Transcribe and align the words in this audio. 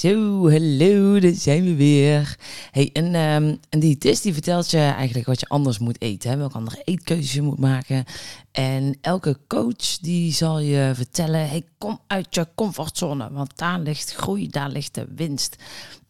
Zo, 0.00 0.50
hallo, 0.50 1.18
daar 1.18 1.32
zijn 1.34 1.64
we 1.64 1.74
weer. 1.74 2.36
Hey, 2.70 2.90
en, 2.92 3.04
um, 3.04 3.60
en 3.68 3.80
die 3.80 3.98
test 3.98 4.22
die 4.22 4.32
vertelt 4.32 4.70
je 4.70 4.78
eigenlijk 4.78 5.26
wat 5.26 5.40
je 5.40 5.46
anders 5.48 5.78
moet 5.78 6.00
eten. 6.00 6.38
Welke 6.38 6.54
andere 6.54 6.82
eetkeuzes 6.84 7.32
je 7.32 7.42
moet 7.42 7.58
maken. 7.58 8.04
En 8.52 8.98
elke 9.00 9.38
coach 9.48 9.98
die 10.00 10.32
zal 10.32 10.58
je 10.58 10.92
vertellen, 10.94 11.48
hey, 11.48 11.64
kom 11.78 12.00
uit 12.06 12.34
je 12.34 12.46
comfortzone. 12.54 13.32
Want 13.32 13.58
daar 13.58 13.80
ligt 13.80 14.14
groei, 14.14 14.48
daar 14.48 14.70
ligt 14.70 14.94
de 14.94 15.06
winst. 15.14 15.56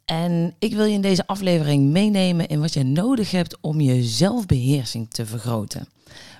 En 0.05 0.55
ik 0.59 0.75
wil 0.75 0.85
je 0.85 0.95
in 0.95 1.01
deze 1.01 1.27
aflevering 1.27 1.91
meenemen 1.91 2.49
in 2.49 2.61
wat 2.61 2.73
je 2.73 2.83
nodig 2.83 3.31
hebt 3.31 3.57
om 3.61 3.81
je 3.81 4.03
zelfbeheersing 4.03 5.11
te 5.11 5.27
vergroten. 5.27 5.89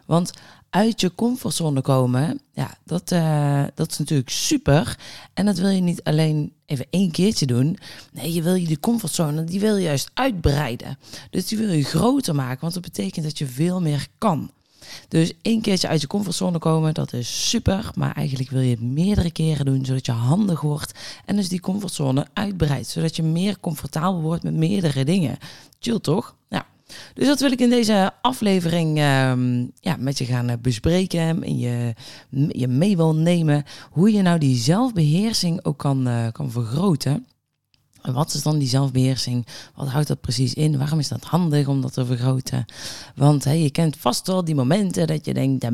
Want 0.07 0.33
uit 0.71 1.01
je 1.01 1.15
comfortzone 1.15 1.81
komen, 1.81 2.41
ja, 2.53 2.79
dat, 2.85 3.13
uh, 3.13 3.65
dat 3.75 3.91
is 3.91 3.99
natuurlijk 3.99 4.31
super. 4.31 4.99
En 5.35 5.47
dat 5.47 5.59
wil 5.59 5.69
je 5.69 5.81
niet 5.81 6.03
alleen 6.03 6.53
even 6.67 6.87
één 6.91 7.11
keertje 7.11 7.47
doen. 7.47 7.79
Nee, 8.13 8.33
je 8.33 8.43
wil 8.43 8.55
je 8.55 8.67
de 8.67 8.81
comfortzone, 8.81 9.45
die 9.45 9.61
wil 9.61 9.77
je 9.77 9.83
juist 9.83 10.11
uitbreiden. 10.15 10.99
Dus 11.31 11.47
die 11.47 11.59
wil 11.59 11.71
je 11.71 11.85
groter 11.85 12.35
maken, 12.35 12.61
want 12.61 12.75
dat 12.75 12.83
betekent 12.83 13.25
dat 13.25 13.39
je 13.39 13.47
veel 13.47 13.81
meer 13.81 14.07
kan. 14.19 14.51
Dus 15.09 15.33
één 15.43 15.61
keertje 15.61 15.89
uit 15.89 16.01
je 16.01 16.07
comfortzone 16.07 16.59
komen, 16.59 16.95
dat 16.95 17.13
is 17.13 17.49
super. 17.49 17.91
Maar 17.95 18.15
eigenlijk 18.15 18.51
wil 18.51 18.61
je 18.61 18.71
het 18.71 18.81
meerdere 18.81 19.31
keren 19.31 19.65
doen, 19.65 19.85
zodat 19.85 20.07
je 20.07 20.13
handig 20.13 20.61
wordt. 20.61 20.99
En 21.25 21.37
dus 21.37 21.49
die 21.49 21.61
comfortzone 21.61 22.27
uitbreidt, 22.33 22.89
zodat 22.89 23.17
je 23.17 23.23
meer 23.23 23.61
comfortabel 23.61 24.21
wordt 24.21 24.43
met 24.43 24.55
meerdere 24.55 25.05
dingen. 25.05 25.39
Chill 25.79 25.99
toch? 25.99 26.35
Dus 27.15 27.27
dat 27.27 27.41
wil 27.41 27.53
ik 27.53 27.61
in 27.61 27.71
deze 27.71 28.13
aflevering 28.23 28.89
uh, 28.99 29.33
ja, 29.81 29.97
met 29.99 30.19
je 30.19 30.25
gaan 30.25 30.49
eh, 30.49 30.57
bespreken 30.63 31.43
en 31.43 31.59
je, 31.59 31.95
je 32.49 32.69
mee 32.69 32.97
wil 32.97 33.15
nemen 33.15 33.65
hoe 33.91 34.13
je 34.13 34.23
nou 34.23 34.39
die 34.39 34.57
zelfbeheersing 34.57 35.65
ook 35.65 35.79
kan, 35.79 36.09
uh, 36.09 36.27
kan 36.33 36.51
vergroten. 36.51 37.27
En 38.03 38.13
wat 38.13 38.35
is 38.35 38.43
dan 38.43 38.59
die 38.59 38.69
zelfbeheersing? 38.69 39.47
Wat 39.75 39.89
houdt 39.89 40.09
dat 40.09 40.21
precies 40.21 40.55
in? 40.55 40.79
Waarom 40.79 40.99
is 40.99 41.09
dat 41.09 41.25
handig 41.25 41.67
om 41.67 41.81
dat 41.81 41.93
te 41.93 42.07
vergroten? 42.07 42.65
Want 43.15 43.45
hey, 43.45 43.63
je 43.63 43.71
kent 43.71 43.97
vast 43.97 44.27
wel 44.27 44.45
die 44.45 44.55
momenten 44.55 45.07
dat 45.07 45.25
je 45.25 45.35
denkt, 45.35 45.67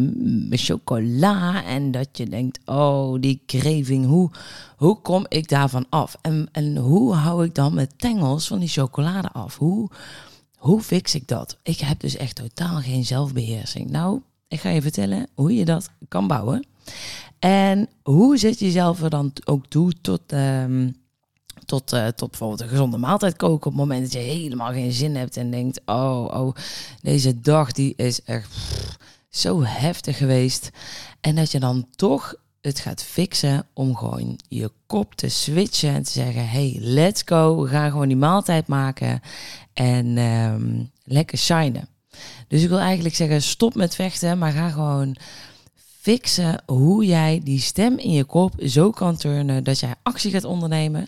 chocola. 0.50 1.64
En 1.64 1.90
dat 1.90 2.08
je 2.12 2.28
denkt, 2.28 2.58
oh, 2.64 3.20
die 3.20 3.42
craving, 3.46 4.06
hoe, 4.06 4.30
hoe 4.76 5.00
kom 5.00 5.26
ik 5.28 5.48
daarvan 5.48 5.86
af? 5.88 6.16
En, 6.20 6.48
en 6.52 6.76
hoe 6.76 7.14
hou 7.14 7.44
ik 7.44 7.54
dan 7.54 7.74
met 7.74 7.98
tengels 7.98 8.46
van 8.46 8.58
die 8.58 8.68
chocolade 8.68 9.28
af? 9.32 9.58
Hoe, 9.58 9.90
hoe 10.66 10.82
fix 10.82 11.14
ik 11.14 11.28
dat? 11.28 11.58
Ik 11.62 11.78
heb 11.78 12.00
dus 12.00 12.16
echt 12.16 12.34
totaal 12.34 12.80
geen 12.80 13.04
zelfbeheersing. 13.04 13.90
Nou, 13.90 14.20
ik 14.48 14.60
ga 14.60 14.68
je 14.68 14.82
vertellen 14.82 15.28
hoe 15.34 15.54
je 15.54 15.64
dat 15.64 15.90
kan 16.08 16.26
bouwen. 16.26 16.66
En 17.38 17.88
hoe 18.02 18.38
zet 18.38 18.58
je 18.58 18.64
jezelf 18.64 19.02
er 19.02 19.10
dan 19.10 19.32
ook 19.44 19.66
toe 19.66 19.92
tot, 20.00 20.32
um, 20.32 20.96
tot, 21.64 21.92
uh, 21.92 22.06
tot 22.06 22.30
bijvoorbeeld 22.30 22.60
een 22.60 22.68
gezonde 22.68 22.98
maaltijd 22.98 23.36
koken 23.36 23.66
op 23.66 23.72
het 23.72 23.74
moment 23.74 24.02
dat 24.02 24.12
je 24.12 24.18
helemaal 24.18 24.72
geen 24.72 24.92
zin 24.92 25.16
hebt 25.16 25.36
en 25.36 25.50
denkt, 25.50 25.80
oh, 25.84 26.24
oh, 26.30 26.54
deze 27.02 27.40
dag 27.40 27.72
die 27.72 27.94
is 27.96 28.22
echt 28.22 28.54
zo 29.28 29.62
heftig 29.62 30.16
geweest. 30.16 30.70
En 31.20 31.34
dat 31.34 31.50
je 31.50 31.60
dan 31.60 31.86
toch 31.96 32.34
het 32.66 32.80
gaat 32.80 33.02
fixen 33.02 33.66
om 33.72 33.96
gewoon 33.96 34.38
je 34.48 34.70
kop 34.86 35.14
te 35.14 35.28
switchen 35.28 35.94
en 35.94 36.02
te 36.02 36.10
zeggen: 36.10 36.48
hey, 36.48 36.76
let's 36.80 37.22
go. 37.24 37.62
We 37.62 37.68
gaan 37.68 37.90
gewoon 37.90 38.08
die 38.08 38.16
maaltijd 38.16 38.66
maken 38.66 39.20
en 39.72 40.18
um, 40.18 40.90
lekker 41.04 41.38
shinen. 41.38 41.88
Dus 42.48 42.62
ik 42.62 42.68
wil 42.68 42.78
eigenlijk 42.78 43.14
zeggen: 43.14 43.42
stop 43.42 43.74
met 43.74 43.94
vechten, 43.94 44.38
maar 44.38 44.52
ga 44.52 44.70
gewoon 44.70 45.16
fixen 46.00 46.62
hoe 46.66 47.06
jij 47.06 47.40
die 47.44 47.60
stem 47.60 47.98
in 47.98 48.12
je 48.12 48.24
kop 48.24 48.52
zo 48.58 48.90
kan 48.90 49.16
turnen 49.16 49.64
dat 49.64 49.80
jij 49.80 49.94
actie 50.02 50.30
gaat 50.30 50.44
ondernemen. 50.44 51.06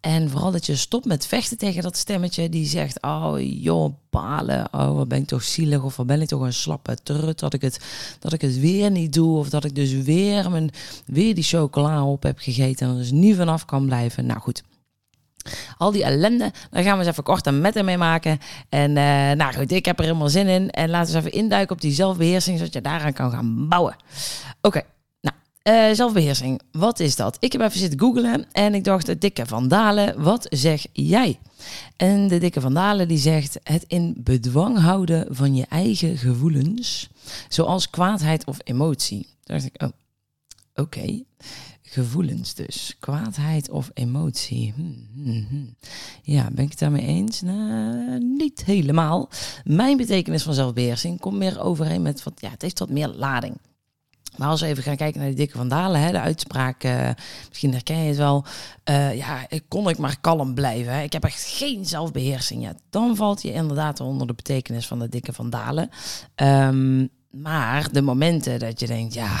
En 0.00 0.30
vooral 0.30 0.50
dat 0.50 0.66
je 0.66 0.76
stopt 0.76 1.04
met 1.04 1.26
vechten 1.26 1.58
tegen 1.58 1.82
dat 1.82 1.96
stemmetje 1.96 2.48
die 2.48 2.66
zegt: 2.66 3.02
Oh 3.02 3.34
joh, 3.38 3.94
balen. 4.10 4.68
Oh, 4.72 4.94
wat 4.94 5.08
ben 5.08 5.18
ik 5.18 5.26
toch 5.26 5.42
zielig. 5.42 5.82
Of 5.82 5.96
wat 5.96 6.06
ben 6.06 6.20
ik 6.20 6.28
toch 6.28 6.40
een 6.40 6.52
slappe 6.52 6.96
trut 7.02 7.38
dat 7.38 7.54
ik 7.54 7.60
het, 7.60 7.80
dat 8.18 8.32
ik 8.32 8.40
het 8.40 8.60
weer 8.60 8.90
niet 8.90 9.12
doe. 9.12 9.38
Of 9.38 9.48
dat 9.48 9.64
ik 9.64 9.74
dus 9.74 9.92
weer, 9.92 10.50
mijn, 10.50 10.70
weer 11.06 11.34
die 11.34 11.44
chocola 11.44 12.04
op 12.04 12.22
heb 12.22 12.38
gegeten 12.38 12.86
en 12.86 12.92
er 12.92 12.98
dus 12.98 13.10
niet 13.10 13.36
vanaf 13.36 13.64
kan 13.64 13.86
blijven. 13.86 14.26
Nou 14.26 14.40
goed. 14.40 14.62
Al 15.76 15.92
die 15.92 16.04
ellende, 16.04 16.52
daar 16.70 16.82
gaan 16.82 16.92
we 16.92 16.98
eens 16.98 17.10
even 17.12 17.22
kort 17.22 17.46
en 17.46 17.60
met 17.60 17.82
mee 17.82 17.98
maken. 17.98 18.38
En 18.68 18.90
uh, 18.90 19.30
nou 19.30 19.54
goed, 19.54 19.72
ik 19.72 19.84
heb 19.84 19.98
er 19.98 20.04
helemaal 20.04 20.28
zin 20.28 20.46
in. 20.46 20.70
En 20.70 20.90
laten 20.90 21.12
we 21.12 21.16
eens 21.16 21.26
even 21.26 21.38
induiken 21.38 21.74
op 21.74 21.80
die 21.80 21.92
zelfbeheersing, 21.92 22.58
zodat 22.58 22.72
je 22.72 22.80
daaraan 22.80 23.12
kan 23.12 23.30
gaan 23.30 23.68
bouwen. 23.68 23.96
Oké, 24.60 24.82
uh, 25.64 25.90
zelfbeheersing, 25.92 26.60
wat 26.72 27.00
is 27.00 27.16
dat? 27.16 27.36
Ik 27.40 27.52
heb 27.52 27.60
even 27.60 27.78
zitten 27.78 28.00
googlen 28.00 28.46
en 28.52 28.74
ik 28.74 28.84
dacht, 28.84 29.06
de 29.06 29.18
dikke 29.18 29.46
Vandalen, 29.46 30.22
wat 30.22 30.46
zeg 30.50 30.86
jij? 30.92 31.38
En 31.96 32.28
de 32.28 32.38
dikke 32.38 32.60
Vandalen 32.60 33.08
die 33.08 33.18
zegt, 33.18 33.58
het 33.62 33.84
in 33.86 34.14
bedwang 34.18 34.78
houden 34.78 35.26
van 35.30 35.54
je 35.54 35.66
eigen 35.68 36.16
gevoelens, 36.16 37.08
zoals 37.48 37.90
kwaadheid 37.90 38.44
of 38.44 38.58
emotie. 38.64 39.26
Daar 39.44 39.56
dacht 39.60 39.74
ik, 39.74 39.82
oh, 39.82 39.88
oké. 40.74 41.22
Gevoelens 41.90 42.54
dus. 42.54 42.96
Kwaadheid 43.00 43.70
of 43.70 43.90
emotie. 43.94 44.72
Hmm, 44.76 45.08
hmm, 45.14 45.46
hmm. 45.48 45.74
Ja, 46.22 46.50
ben 46.52 46.64
ik 46.64 46.70
het 46.70 46.78
daarmee 46.78 47.06
eens? 47.06 47.40
Nou, 47.40 48.18
niet 48.18 48.64
helemaal. 48.64 49.28
Mijn 49.64 49.96
betekenis 49.96 50.42
van 50.42 50.54
zelfbeheersing 50.54 51.20
komt 51.20 51.36
meer 51.36 51.60
overeen 51.60 52.02
met 52.02 52.22
wat, 52.22 52.32
ja, 52.40 52.50
het 52.50 52.62
heeft 52.62 52.78
wat 52.78 52.90
meer 52.90 53.08
lading. 53.08 53.56
Maar 54.38 54.48
als 54.48 54.60
we 54.60 54.66
even 54.66 54.82
gaan 54.82 54.96
kijken 54.96 55.20
naar 55.20 55.28
die 55.28 55.38
dikke 55.38 55.56
vandalen, 55.56 56.00
hè, 56.00 56.10
de 56.10 56.20
uitspraak, 56.20 56.84
uh, 56.84 57.08
misschien 57.48 57.72
herken 57.72 57.98
je 57.98 58.08
het 58.08 58.16
wel. 58.16 58.44
Uh, 58.90 59.16
ja, 59.16 59.46
kon 59.68 59.88
ik 59.88 59.98
maar 59.98 60.20
kalm 60.20 60.54
blijven. 60.54 60.92
Hè. 60.92 61.02
Ik 61.02 61.12
heb 61.12 61.24
echt 61.24 61.44
geen 61.44 61.86
zelfbeheersing. 61.86 62.62
Ja, 62.62 62.74
dan 62.90 63.16
valt 63.16 63.42
je 63.42 63.52
inderdaad 63.52 64.00
onder 64.00 64.26
de 64.26 64.34
betekenis 64.34 64.86
van 64.86 64.98
de 64.98 65.08
dikke 65.08 65.32
vandalen. 65.32 65.90
Um, 66.36 67.10
maar 67.30 67.92
de 67.92 68.02
momenten 68.02 68.58
dat 68.58 68.80
je 68.80 68.86
denkt, 68.86 69.14
ja, 69.14 69.36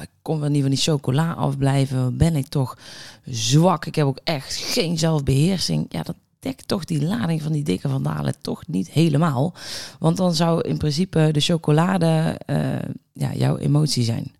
ik 0.00 0.08
kom 0.22 0.40
wel 0.40 0.48
niet 0.48 0.60
van 0.60 0.70
die 0.70 0.80
chocola 0.80 1.32
afblijven, 1.32 2.16
ben 2.16 2.36
ik 2.36 2.46
toch 2.46 2.78
zwak, 3.24 3.86
ik 3.86 3.94
heb 3.94 4.06
ook 4.06 4.20
echt 4.24 4.56
geen 4.56 4.98
zelfbeheersing. 4.98 5.86
Ja, 5.88 6.02
dat 6.02 6.16
dekt 6.38 6.68
toch 6.68 6.84
die 6.84 7.04
lading 7.04 7.42
van 7.42 7.52
die 7.52 7.62
dikke 7.62 7.88
vandalen 7.88 8.34
toch 8.40 8.66
niet 8.66 8.90
helemaal. 8.90 9.54
Want 9.98 10.16
dan 10.16 10.34
zou 10.34 10.60
in 10.60 10.76
principe 10.76 11.28
de 11.32 11.40
chocolade 11.40 12.40
uh, 12.46 12.76
ja, 13.12 13.34
jouw 13.34 13.56
emotie 13.56 14.04
zijn. 14.04 14.32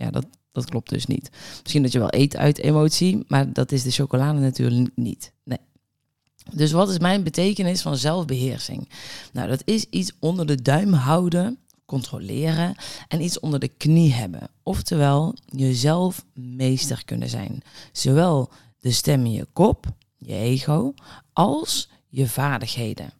Ja, 0.00 0.10
dat, 0.10 0.26
dat 0.52 0.64
klopt 0.64 0.90
dus 0.90 1.06
niet. 1.06 1.30
Misschien 1.62 1.82
dat 1.82 1.92
je 1.92 1.98
wel 1.98 2.14
eet 2.14 2.36
uit 2.36 2.58
emotie, 2.58 3.24
maar 3.26 3.52
dat 3.52 3.72
is 3.72 3.82
de 3.82 3.90
chocolade 3.90 4.38
natuurlijk 4.38 4.90
niet. 4.94 5.32
Nee. 5.44 5.58
Dus 6.52 6.72
wat 6.72 6.88
is 6.90 6.98
mijn 6.98 7.22
betekenis 7.22 7.82
van 7.82 7.96
zelfbeheersing? 7.96 8.88
Nou, 9.32 9.48
dat 9.48 9.62
is 9.64 9.84
iets 9.84 10.12
onder 10.18 10.46
de 10.46 10.62
duim 10.62 10.92
houden 10.92 11.58
controleren 11.84 12.74
en 13.08 13.20
iets 13.20 13.40
onder 13.40 13.60
de 13.60 13.68
knie 13.68 14.12
hebben. 14.12 14.50
Oftewel, 14.62 15.34
jezelf 15.44 16.24
meester 16.34 17.04
kunnen 17.04 17.28
zijn. 17.28 17.62
Zowel 17.92 18.50
de 18.78 18.90
stem 18.90 19.24
in 19.24 19.32
je 19.32 19.46
kop, 19.52 19.86
je 20.16 20.34
ego, 20.34 20.94
als 21.32 21.90
je 22.08 22.26
vaardigheden. 22.28 23.12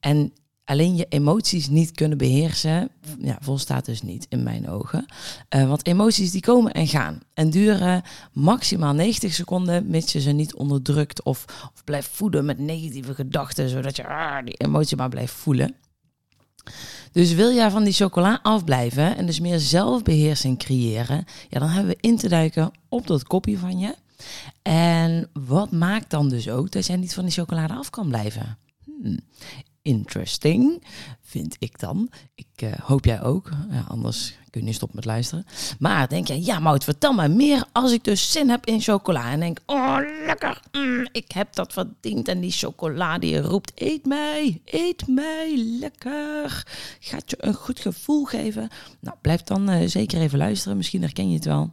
En 0.00 0.32
alleen 0.68 0.96
je 0.96 1.06
emoties 1.08 1.68
niet 1.68 1.92
kunnen 1.92 2.18
beheersen, 2.18 2.90
ja, 3.20 3.38
volstaat 3.40 3.84
dus 3.84 4.02
niet 4.02 4.26
in 4.28 4.42
mijn 4.42 4.68
ogen. 4.68 5.06
Uh, 5.56 5.68
want 5.68 5.86
emoties 5.86 6.30
die 6.30 6.40
komen 6.40 6.72
en 6.72 6.86
gaan 6.86 7.20
en 7.34 7.50
duren 7.50 8.02
maximaal 8.32 8.92
90 8.92 9.34
seconden, 9.34 9.90
mits 9.90 10.12
je 10.12 10.20
ze 10.20 10.30
niet 10.30 10.54
onderdrukt 10.54 11.22
of, 11.22 11.44
of 11.74 11.84
blijft 11.84 12.08
voeden 12.08 12.44
met 12.44 12.58
negatieve 12.58 13.14
gedachten, 13.14 13.68
zodat 13.68 13.96
je 13.96 14.06
ah, 14.06 14.44
die 14.44 14.54
emotie 14.54 14.96
maar 14.96 15.08
blijft 15.08 15.32
voelen. 15.32 15.74
Dus 17.12 17.32
wil 17.32 17.52
jij 17.52 17.70
van 17.70 17.84
die 17.84 17.92
chocola 17.92 18.38
afblijven 18.42 19.16
en 19.16 19.26
dus 19.26 19.40
meer 19.40 19.58
zelfbeheersing 19.58 20.58
creëren, 20.58 21.24
ja, 21.48 21.58
dan 21.58 21.68
hebben 21.68 21.92
we 21.92 22.08
in 22.08 22.16
te 22.16 22.28
duiken 22.28 22.70
op 22.88 23.06
dat 23.06 23.24
kopje 23.24 23.58
van 23.58 23.78
je. 23.78 23.94
En 24.62 25.30
wat 25.32 25.70
maakt 25.70 26.10
dan 26.10 26.28
dus 26.28 26.48
ook 26.48 26.70
dat 26.70 26.86
jij 26.86 26.96
niet 26.96 27.14
van 27.14 27.24
die 27.24 27.32
chocolade 27.32 27.74
af 27.74 27.90
kan 27.90 28.08
blijven? 28.08 28.58
Hmm. 28.84 29.18
Interesting, 29.88 30.82
vind 31.20 31.56
ik 31.58 31.78
dan. 31.78 32.10
Ik 32.34 32.46
eh, 32.54 32.72
hoop 32.82 33.04
jij 33.04 33.22
ook. 33.22 33.50
Ja, 33.70 33.84
anders 33.88 34.36
kun 34.50 34.60
je 34.60 34.66
niet 34.66 34.74
stoppen 34.74 34.96
met 34.96 35.06
luisteren. 35.06 35.46
Maar 35.78 36.08
denk 36.08 36.26
je, 36.26 36.44
ja 36.44 36.58
Mout, 36.58 36.84
vertel 36.84 37.12
mij 37.12 37.28
meer 37.28 37.64
als 37.72 37.92
ik 37.92 38.04
dus 38.04 38.32
zin 38.32 38.48
heb 38.48 38.66
in 38.66 38.80
chocola. 38.80 39.30
En 39.30 39.40
denk, 39.40 39.58
oh 39.66 39.98
lekker, 40.26 40.60
mm, 40.72 41.08
ik 41.12 41.32
heb 41.32 41.54
dat 41.54 41.72
verdiend. 41.72 42.28
En 42.28 42.40
die 42.40 42.50
chocola 42.50 43.18
die 43.18 43.40
roept, 43.40 43.72
eet 43.74 44.06
mij, 44.06 44.60
eet 44.64 45.06
mij, 45.06 45.54
lekker. 45.56 46.66
Gaat 47.00 47.30
je 47.30 47.36
een 47.40 47.54
goed 47.54 47.80
gevoel 47.80 48.24
geven. 48.24 48.68
Nou, 49.00 49.16
blijf 49.20 49.42
dan 49.42 49.70
uh, 49.70 49.86
zeker 49.86 50.20
even 50.20 50.38
luisteren. 50.38 50.76
Misschien 50.76 51.02
herken 51.02 51.28
je 51.28 51.34
het 51.34 51.44
wel. 51.44 51.70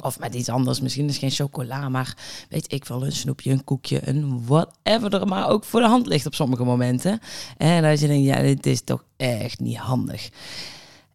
Of 0.00 0.18
met 0.18 0.34
iets 0.34 0.48
anders. 0.48 0.80
Misschien 0.80 1.08
is 1.08 1.18
geen 1.18 1.30
chocola, 1.30 1.88
maar 1.88 2.16
weet 2.48 2.72
ik 2.72 2.84
wel, 2.84 3.04
een 3.04 3.12
snoepje, 3.12 3.50
een 3.50 3.64
koekje, 3.64 4.08
een 4.08 4.46
whatever 4.46 5.14
er 5.14 5.26
maar 5.26 5.48
ook 5.48 5.64
voor 5.64 5.80
de 5.80 5.86
hand 5.86 6.06
ligt 6.06 6.26
op 6.26 6.34
sommige 6.34 6.64
momenten. 6.64 7.20
En 7.56 7.84
als 7.84 8.00
je 8.00 8.22
ja, 8.22 8.40
dit 8.40 8.66
is 8.66 8.82
toch 8.84 9.04
echt 9.16 9.60
niet 9.60 9.76
handig. 9.76 10.30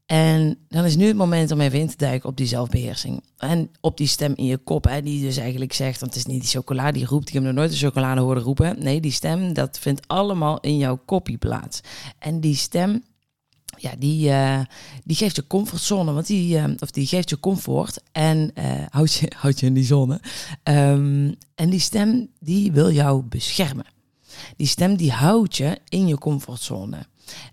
En 0.05 0.57
dan 0.67 0.85
is 0.85 0.95
nu 0.95 1.07
het 1.07 1.15
moment 1.15 1.51
om 1.51 1.61
even 1.61 1.79
in 1.79 1.87
te 1.87 1.97
duiken 1.97 2.29
op 2.29 2.37
die 2.37 2.47
zelfbeheersing. 2.47 3.23
En 3.37 3.69
op 3.81 3.97
die 3.97 4.07
stem 4.07 4.33
in 4.35 4.45
je 4.45 4.57
kop, 4.57 4.83
hè, 4.83 5.01
die 5.01 5.21
dus 5.21 5.37
eigenlijk 5.37 5.73
zegt, 5.73 5.99
want 5.99 6.13
het 6.13 6.25
is 6.25 6.31
niet 6.31 6.41
die 6.41 6.49
chocola 6.49 6.91
die 6.91 7.05
roept, 7.05 7.27
ik 7.27 7.33
heb 7.33 7.43
nog 7.43 7.53
nooit 7.53 7.71
de 7.71 7.77
chocolade 7.77 8.21
horen 8.21 8.41
roepen. 8.41 8.75
Nee, 8.79 9.01
die 9.01 9.11
stem, 9.11 9.53
dat 9.53 9.79
vindt 9.79 10.07
allemaal 10.07 10.59
in 10.59 10.77
jouw 10.77 10.99
koppie 11.05 11.37
plaats. 11.37 11.81
En 12.19 12.39
die 12.39 12.55
stem, 12.55 13.03
ja, 13.77 13.93
die, 13.97 14.29
uh, 14.29 14.59
die 15.03 15.15
geeft 15.15 15.35
je 15.35 15.47
comfortzone, 15.47 16.13
want 16.13 16.27
die, 16.27 16.57
uh, 16.57 16.63
of 16.79 16.91
die 16.91 17.07
geeft 17.07 17.29
je 17.29 17.39
comfort 17.39 18.01
en 18.11 18.51
uh, 18.55 18.85
houdt, 18.89 19.13
je, 19.13 19.31
houdt 19.41 19.59
je 19.59 19.65
in 19.65 19.73
die 19.73 19.83
zone. 19.83 20.21
Um, 20.63 21.35
en 21.55 21.69
die 21.69 21.79
stem, 21.79 22.27
die 22.39 22.71
wil 22.71 22.91
jou 22.91 23.23
beschermen. 23.23 23.85
Die 24.55 24.67
stem, 24.67 24.95
die 24.95 25.11
houdt 25.11 25.57
je 25.57 25.79
in 25.89 26.07
je 26.07 26.17
comfortzone. 26.17 27.05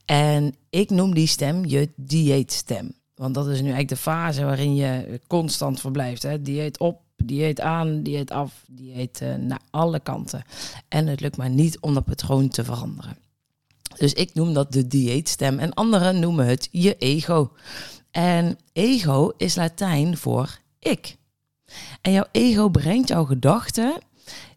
En 0.05 0.55
ik 0.71 0.91
noem 0.91 1.15
die 1.15 1.27
stem 1.27 1.65
je 1.65 1.89
dieetstem. 1.97 2.93
Want 3.15 3.35
dat 3.35 3.47
is 3.47 3.61
nu 3.61 3.71
eigenlijk 3.71 3.89
de 3.89 3.97
fase 3.97 4.45
waarin 4.45 4.75
je 4.75 5.21
constant 5.27 5.81
verblijft. 5.81 6.23
Hè? 6.23 6.43
Dieet 6.43 6.79
op, 6.79 7.01
dieet 7.17 7.61
aan, 7.61 8.03
dieet 8.03 8.31
af, 8.31 8.65
dieet 8.69 9.23
naar 9.39 9.61
alle 9.71 10.01
kanten. 10.01 10.43
En 10.89 11.07
het 11.07 11.21
lukt 11.21 11.37
maar 11.37 11.51
niet 11.51 11.81
om 11.81 11.95
dat 11.95 12.05
patroon 12.05 12.49
te 12.49 12.65
veranderen. 12.65 13.17
Dus 13.97 14.13
ik 14.13 14.35
noem 14.35 14.53
dat 14.53 14.73
de 14.73 14.87
dieetstem 14.87 15.59
en 15.59 15.75
anderen 15.75 16.21
noemen 16.21 16.47
het 16.47 16.69
je 16.71 16.97
ego. 16.97 17.53
En 18.11 18.59
ego 18.73 19.33
is 19.37 19.55
Latijn 19.55 20.17
voor 20.17 20.59
ik. 20.79 21.17
En 22.01 22.13
jouw 22.13 22.27
ego 22.33 22.69
brengt 22.69 23.09
jouw 23.09 23.25
gedachten 23.25 23.95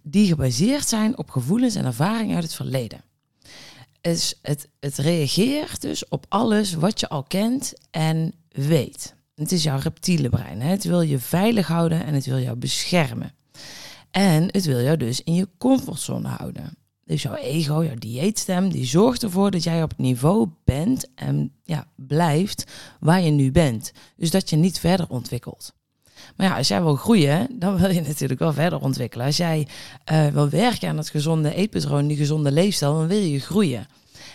die 0.02 0.28
gebaseerd 0.28 0.88
zijn 0.88 1.18
op 1.18 1.30
gevoelens 1.30 1.76
en 1.76 1.86
ervaringen 1.86 2.36
uit 2.36 2.44
het 2.44 2.54
verleden. 2.54 3.04
Het, 4.02 4.40
het, 4.42 4.70
het 4.80 4.98
reageert 4.98 5.82
dus 5.82 6.08
op 6.08 6.26
alles 6.30 6.74
wat 6.74 7.00
je 7.00 7.10
al 7.10 7.24
kent 7.24 7.74
en 7.92 8.34
weet. 8.50 9.16
Het 9.36 9.52
is 9.52 9.64
jouw 9.64 9.80
reptiele 9.80 10.30
brein. 10.30 10.62
Hè? 10.62 10.70
Het 10.70 10.84
wil 10.84 11.02
je 11.02 11.20
veilig 11.20 11.68
houden 11.68 12.06
en 12.06 12.14
het 12.14 12.26
wil 12.26 12.40
jou 12.40 12.56
beschermen. 12.56 13.34
En 14.12 14.44
het 14.52 14.66
wil 14.66 14.82
jou 14.82 14.98
dus 14.98 15.22
in 15.24 15.34
je 15.34 15.48
comfortzone 15.58 16.28
houden. 16.28 16.78
Dus 17.06 17.22
jouw 17.22 17.36
ego, 17.36 17.84
jouw 17.84 17.96
dieetstem, 17.96 18.70
die 18.70 18.86
zorgt 18.86 19.24
ervoor 19.24 19.52
dat 19.52 19.64
jij 19.64 19.84
op 19.84 19.90
het 19.90 19.98
niveau 19.98 20.50
bent 20.64 21.08
en 21.16 21.52
ja, 21.64 21.88
blijft 21.96 22.72
waar 23.00 23.22
je 23.22 23.32
nu 23.32 23.52
bent. 23.52 23.92
Dus 24.18 24.32
dat 24.32 24.50
je 24.50 24.56
niet 24.56 24.80
verder 24.80 25.10
ontwikkelt. 25.10 25.74
Maar 26.36 26.48
ja, 26.48 26.58
als 26.58 26.68
jij 26.68 26.82
wil 26.82 26.96
groeien, 26.96 27.48
dan 27.60 27.78
wil 27.78 27.90
je 27.90 28.02
natuurlijk 28.08 28.40
wel 28.40 28.54
verder 28.54 28.80
ontwikkelen. 28.80 29.26
Als 29.26 29.38
jij 29.38 29.68
uh, 30.12 30.28
wil 30.28 30.50
werken 30.50 30.90
aan 30.90 30.98
het 30.98 31.10
gezonde 31.10 31.54
eetpatroon, 31.54 32.08
die 32.08 32.18
gezonde 32.18 32.52
leefstijl, 32.52 32.98
dan 32.98 33.08
wil 33.08 33.18
je 33.18 33.40
groeien. 33.40 33.88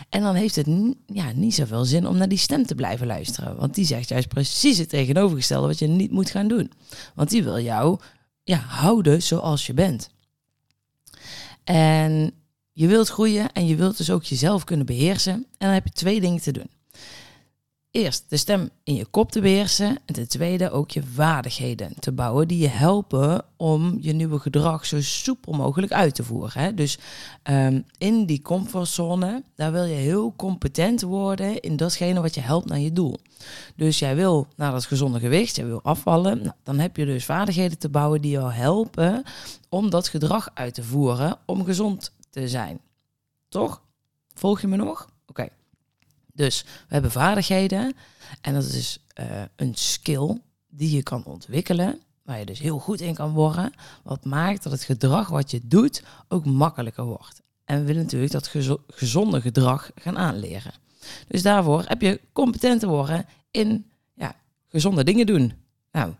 En 0.09 0.23
dan 0.23 0.35
heeft 0.35 0.57
het 0.57 0.67
ja, 1.07 1.33
niet 1.33 1.55
zoveel 1.55 1.85
zin 1.85 2.07
om 2.07 2.17
naar 2.17 2.29
die 2.29 2.39
stem 2.39 2.67
te 2.67 2.75
blijven 2.75 3.07
luisteren. 3.07 3.57
Want 3.57 3.75
die 3.75 3.85
zegt 3.85 4.09
juist 4.09 4.29
precies 4.29 4.79
het 4.79 4.89
tegenovergestelde 4.89 5.67
wat 5.67 5.79
je 5.79 5.87
niet 5.87 6.11
moet 6.11 6.31
gaan 6.31 6.49
doen. 6.49 6.73
Want 7.15 7.31
die 7.31 7.43
wil 7.43 7.61
jou 7.61 7.99
ja, 8.45 8.57
houden 8.57 9.23
zoals 9.23 9.67
je 9.67 9.75
bent. 9.75 10.11
En 11.65 12.33
je 12.81 12.87
wilt 12.87 13.09
groeien 13.09 13.53
en 13.53 13.67
je 13.67 13.77
wilt 13.77 13.97
dus 13.97 14.11
ook 14.11 14.25
jezelf 14.25 14.65
kunnen 14.65 14.87
beheersen. 14.87 15.33
En 15.33 15.45
dan 15.59 15.69
heb 15.71 15.85
je 15.85 15.93
twee 15.93 16.21
dingen 16.21 16.41
te 16.41 16.53
doen. 16.53 16.71
Eerst 17.91 18.25
de 18.29 18.37
stem 18.37 18.71
in 18.85 18.95
je 18.95 19.07
kop 19.07 19.33
te 19.33 19.41
beheersen. 19.41 19.99
En 20.07 20.15
ten 20.15 20.29
tweede 20.29 20.71
ook 20.71 20.91
je 20.91 21.03
vaardigheden 21.15 21.93
te 21.99 22.13
bouwen 22.13 22.49
die 22.49 22.59
je 22.59 22.69
helpen 22.69 23.45
om 23.57 23.99
je 24.01 24.13
nieuwe 24.13 24.39
gedrag 24.39 24.87
zo 24.87 25.03
soepel 25.03 25.53
mogelijk 25.53 25.93
uit 25.93 26.15
te 26.15 26.25
voeren. 26.25 26.63
Hè? 26.63 26.75
Dus 26.75 26.99
um, 27.51 27.85
in 27.99 28.27
die 28.27 28.43
comfortzone, 28.43 29.43
daar 29.55 29.73
wil 29.73 29.85
je 29.85 29.95
heel 29.95 30.35
competent 30.37 31.03
worden 31.03 31.61
in 31.61 31.77
datgene 31.77 32.21
wat 32.21 32.35
je 32.35 32.41
helpt 32.41 32.69
naar 32.69 32.81
je 32.81 32.93
doel. 32.93 33.17
Dus 33.77 33.99
jij 33.99 34.17
wil 34.17 34.47
naar 34.57 34.73
dat 34.73 34.85
gezonde 34.85 35.21
gewicht, 35.21 35.57
jij 35.57 35.67
wil 35.67 35.83
afvallen. 35.83 36.43
Nou, 36.43 36.55
dan 36.63 36.79
heb 36.79 36.97
je 36.97 37.05
dus 37.05 37.25
vaardigheden 37.25 37.79
te 37.79 37.89
bouwen 37.89 38.21
die 38.21 38.31
jou 38.31 38.53
helpen 38.53 39.23
om 39.69 39.91
dat 39.91 40.09
gedrag 40.09 40.51
uit 40.55 40.75
te 40.75 40.83
voeren 40.83 41.39
om 41.47 41.65
gezond 41.65 42.13
te 42.31 42.49
zijn. 42.49 42.81
Toch? 43.49 43.83
Volg 44.35 44.61
je 44.61 44.67
me 44.67 44.77
nog? 44.77 45.09
Oké. 45.27 45.49
Dus 46.33 46.63
we 46.63 46.93
hebben 46.95 47.11
vaardigheden 47.11 47.97
en 48.41 48.55
dat 48.55 48.65
is 48.65 49.05
uh, 49.21 49.43
een 49.57 49.75
skill 49.75 50.41
die 50.69 50.97
je 50.97 51.03
kan 51.03 51.25
ontwikkelen, 51.25 52.01
waar 52.23 52.39
je 52.39 52.47
dus 52.47 52.59
heel 52.59 52.79
goed 52.79 53.01
in 53.01 53.15
kan 53.15 53.33
worden, 53.33 53.73
wat 54.03 54.25
maakt 54.25 54.63
dat 54.63 54.73
het 54.73 54.83
gedrag 54.83 55.29
wat 55.29 55.51
je 55.51 55.61
doet 55.65 56.03
ook 56.29 56.45
makkelijker 56.45 57.05
wordt. 57.05 57.41
En 57.65 57.79
we 57.79 57.85
willen 57.85 58.03
natuurlijk 58.03 58.33
dat 58.33 58.55
gezonde 58.87 59.41
gedrag 59.41 59.91
gaan 59.95 60.19
aanleren. 60.19 60.73
Dus 61.29 61.43
daarvoor 61.43 61.85
heb 61.87 62.01
je 62.01 62.21
competent 62.33 62.81
te 62.81 62.87
worden 62.87 63.27
in 63.51 63.91
ja, 64.15 64.35
gezonde 64.69 65.05
dingen 65.05 65.27
doen. 65.27 65.53
Nou, 65.93 66.15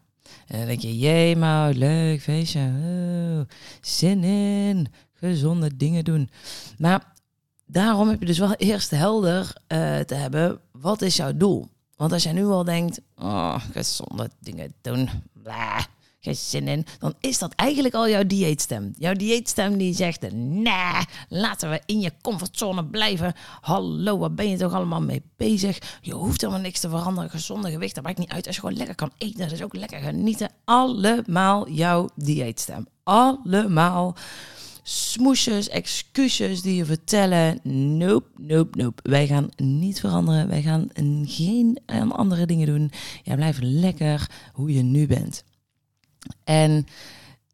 en 0.47 0.59
dan 0.59 0.67
denk 0.67 0.81
je, 0.81 0.99
jee, 0.99 1.37
maar 1.37 1.73
leuk 1.73 2.21
feestje, 2.21 2.61
oh, 2.61 3.41
zin 3.81 4.25
in, 4.25 4.87
gezonde 5.13 5.77
dingen 5.77 6.05
doen. 6.05 6.31
Maar 6.79 7.13
daarom 7.67 8.09
heb 8.09 8.21
je 8.21 8.27
dus 8.27 8.39
wel 8.39 8.55
eerst 8.55 8.91
helder 8.91 9.53
uh, 9.69 9.99
te 9.99 10.15
hebben, 10.15 10.61
wat 10.73 11.03
is 11.03 11.17
jouw 11.17 11.37
doel? 11.37 11.69
Want 11.97 12.13
als 12.13 12.23
jij 12.23 12.33
nu 12.33 12.45
al 12.45 12.65
denkt, 12.65 13.01
oh, 13.17 13.61
gezonde 13.73 14.31
dingen 14.39 14.75
doen, 14.81 15.09
blah, 15.33 15.85
geen 16.21 16.37
zin 16.37 16.69
in, 16.69 16.85
dan 16.99 17.15
is 17.21 17.39
dat 17.39 17.53
eigenlijk 17.55 17.95
al 17.95 18.09
jouw 18.09 18.27
dieetstem. 18.27 18.93
Jouw 18.99 19.13
dieetstem 19.13 19.79
die 19.79 19.95
zegt, 19.95 20.33
nee, 20.33 21.05
laten 21.29 21.71
we 21.71 21.81
in 21.87 22.01
je 22.01 22.13
comfortzone 22.23 22.85
blijven. 22.85 23.35
Hallo, 23.61 24.19
wat 24.19 24.35
ben 24.35 24.49
je 24.49 24.57
toch 24.57 24.73
allemaal 24.73 25.03
mee 25.03 25.23
bezig? 25.37 25.79
Je 26.01 26.13
hoeft 26.13 26.41
helemaal 26.41 26.63
niks 26.63 26.81
te 26.81 26.89
veranderen. 26.89 27.31
Gezonde 27.31 27.71
gewicht, 27.71 27.95
dat 27.95 28.05
maakt 28.05 28.19
niet 28.19 28.31
uit. 28.31 28.47
Als 28.47 28.55
je 28.55 28.61
gewoon 28.61 28.77
lekker 28.77 28.95
kan 28.95 29.13
eten, 29.19 29.39
dat 29.39 29.53
is 29.53 29.63
ook 29.63 29.75
lekker 29.75 30.01
genieten. 30.01 30.51
Allemaal 30.65 31.71
jouw 31.71 32.09
dieetstem. 32.15 32.87
Allemaal 33.03 34.17
smoesjes, 34.83 35.69
excuses 35.69 36.63
die 36.63 36.75
je 36.75 36.85
vertellen. 36.85 37.61
Nope, 37.99 38.29
nope, 38.37 38.79
nope. 38.79 39.03
Wij 39.11 39.27
gaan 39.27 39.49
niet 39.57 40.01
veranderen. 40.01 40.49
Wij 40.49 40.63
gaan 40.63 40.89
geen 41.25 41.81
andere 42.09 42.47
dingen 42.47 42.67
doen. 42.67 42.91
Jij 43.23 43.37
blijft 43.37 43.63
lekker 43.63 44.31
hoe 44.53 44.75
je 44.75 44.83
nu 44.83 45.07
bent. 45.07 45.45
En 46.45 46.87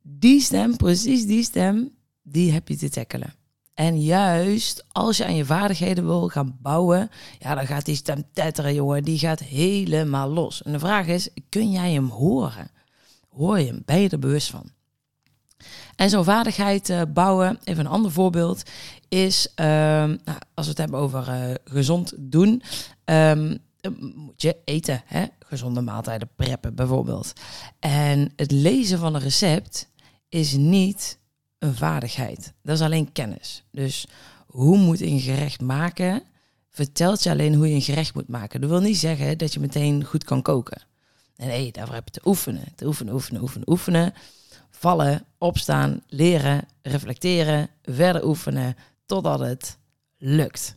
die 0.03 0.41
stem, 0.41 0.77
precies 0.77 1.27
die 1.27 1.43
stem, 1.43 1.91
die 2.23 2.53
heb 2.53 2.69
je 2.69 2.77
te 2.77 2.91
tackelen. 2.91 3.35
En 3.75 4.03
juist 4.03 4.85
als 4.93 5.17
je 5.17 5.25
aan 5.25 5.37
je 5.37 5.45
vaardigheden 5.45 6.07
wil 6.07 6.29
gaan 6.29 6.59
bouwen, 6.61 7.11
ja, 7.39 7.55
dan 7.55 7.67
gaat 7.67 7.85
die 7.85 7.95
stem 7.95 8.25
tetteren, 8.33 8.75
jongen. 8.75 9.05
Die 9.05 9.19
gaat 9.19 9.41
helemaal 9.41 10.29
los. 10.29 10.63
En 10.63 10.73
de 10.73 10.79
vraag 10.79 11.07
is, 11.07 11.29
kun 11.49 11.71
jij 11.71 11.93
hem 11.93 12.09
horen? 12.09 12.71
Hoor 13.29 13.59
je 13.59 13.67
hem? 13.67 13.83
Ben 13.85 14.01
je 14.01 14.09
er 14.09 14.19
bewust 14.19 14.51
van? 14.51 14.71
En 15.97 16.11
zo'n 16.11 16.25
vaardigheid 16.25 16.89
uh, 16.89 17.03
bouwen, 17.09 17.59
even 17.65 17.85
een 17.85 17.91
ander 17.91 18.13
voorbeeld, 18.13 18.63
is 19.09 19.49
uh, 19.61 19.67
nou, 19.67 20.39
als 20.55 20.67
we 20.67 20.71
het 20.71 20.79
hebben 20.79 20.99
over 20.99 21.29
uh, 21.29 21.55
gezond 21.65 22.13
doen, 22.19 22.63
um, 23.05 23.59
moet 24.15 24.43
je 24.43 24.57
eten, 24.65 25.03
hè? 25.07 25.27
gezonde 25.39 25.81
maaltijden 25.81 26.29
preppen 26.37 26.75
bijvoorbeeld. 26.75 27.33
En 27.79 28.33
het 28.37 28.51
lezen 28.51 28.99
van 28.99 29.15
een 29.15 29.21
recept 29.21 29.89
is 30.29 30.53
niet 30.53 31.19
een 31.59 31.75
vaardigheid, 31.75 32.53
dat 32.63 32.75
is 32.77 32.83
alleen 32.83 33.13
kennis. 33.13 33.65
Dus 33.71 34.07
hoe 34.47 34.79
moet 34.79 34.99
je 34.99 35.07
een 35.07 35.21
gerecht 35.21 35.61
maken, 35.61 36.23
vertelt 36.71 37.23
je 37.23 37.31
alleen 37.31 37.55
hoe 37.55 37.69
je 37.69 37.75
een 37.75 37.83
gerecht 37.83 38.15
moet 38.15 38.29
maken. 38.29 38.61
Dat 38.61 38.71
wil 38.71 38.81
niet 38.81 38.99
zeggen 38.99 39.39
dat 39.39 39.53
je 39.53 39.61
meteen 39.61 40.05
goed 40.05 40.25
kan 40.25 40.43
koken. 40.43 40.83
En 41.37 41.47
nee, 41.47 41.73
daarvoor 41.73 41.95
heb 41.95 42.05
je 42.05 42.21
te 42.21 42.29
oefenen, 42.29 42.65
te 42.75 42.87
oefenen, 42.87 43.15
oefenen, 43.15 43.43
oefenen, 43.43 43.71
oefenen 43.71 44.15
vallen, 44.71 45.27
opstaan, 45.39 46.03
leren, 46.07 46.65
reflecteren, 46.83 47.69
verder 47.83 48.27
oefenen 48.27 48.77
totdat 49.07 49.41
het 49.41 49.79
lukt. 50.19 50.75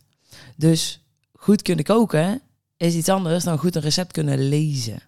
Dus 0.56 1.04
goed 1.32 1.62
kunnen 1.62 1.84
koken 1.84 2.40
is 2.86 2.94
iets 2.94 3.08
anders 3.08 3.44
dan 3.44 3.58
goed 3.58 3.76
een 3.76 3.82
recept 3.82 4.12
kunnen 4.12 4.48
lezen. 4.48 5.02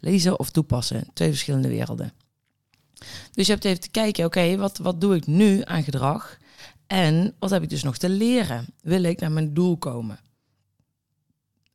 Lezen 0.00 0.38
of 0.38 0.50
toepassen, 0.50 1.06
twee 1.12 1.28
verschillende 1.28 1.68
werelden. 1.68 2.12
Dus 3.32 3.46
je 3.46 3.52
hebt 3.52 3.64
even 3.64 3.80
te 3.80 3.90
kijken, 3.90 4.24
oké, 4.24 4.56
wat, 4.56 4.78
wat 4.78 5.00
doe 5.00 5.14
ik 5.14 5.26
nu 5.26 5.60
aan 5.64 5.82
gedrag? 5.82 6.38
En 6.86 7.34
wat 7.38 7.50
heb 7.50 7.62
ik 7.62 7.68
dus 7.68 7.82
nog 7.82 7.98
te 7.98 8.08
leren? 8.08 8.66
Wil 8.82 9.02
ik 9.02 9.20
naar 9.20 9.32
mijn 9.32 9.54
doel 9.54 9.76
komen? 9.76 10.18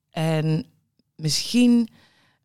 En 0.10 0.66
misschien, 1.16 1.90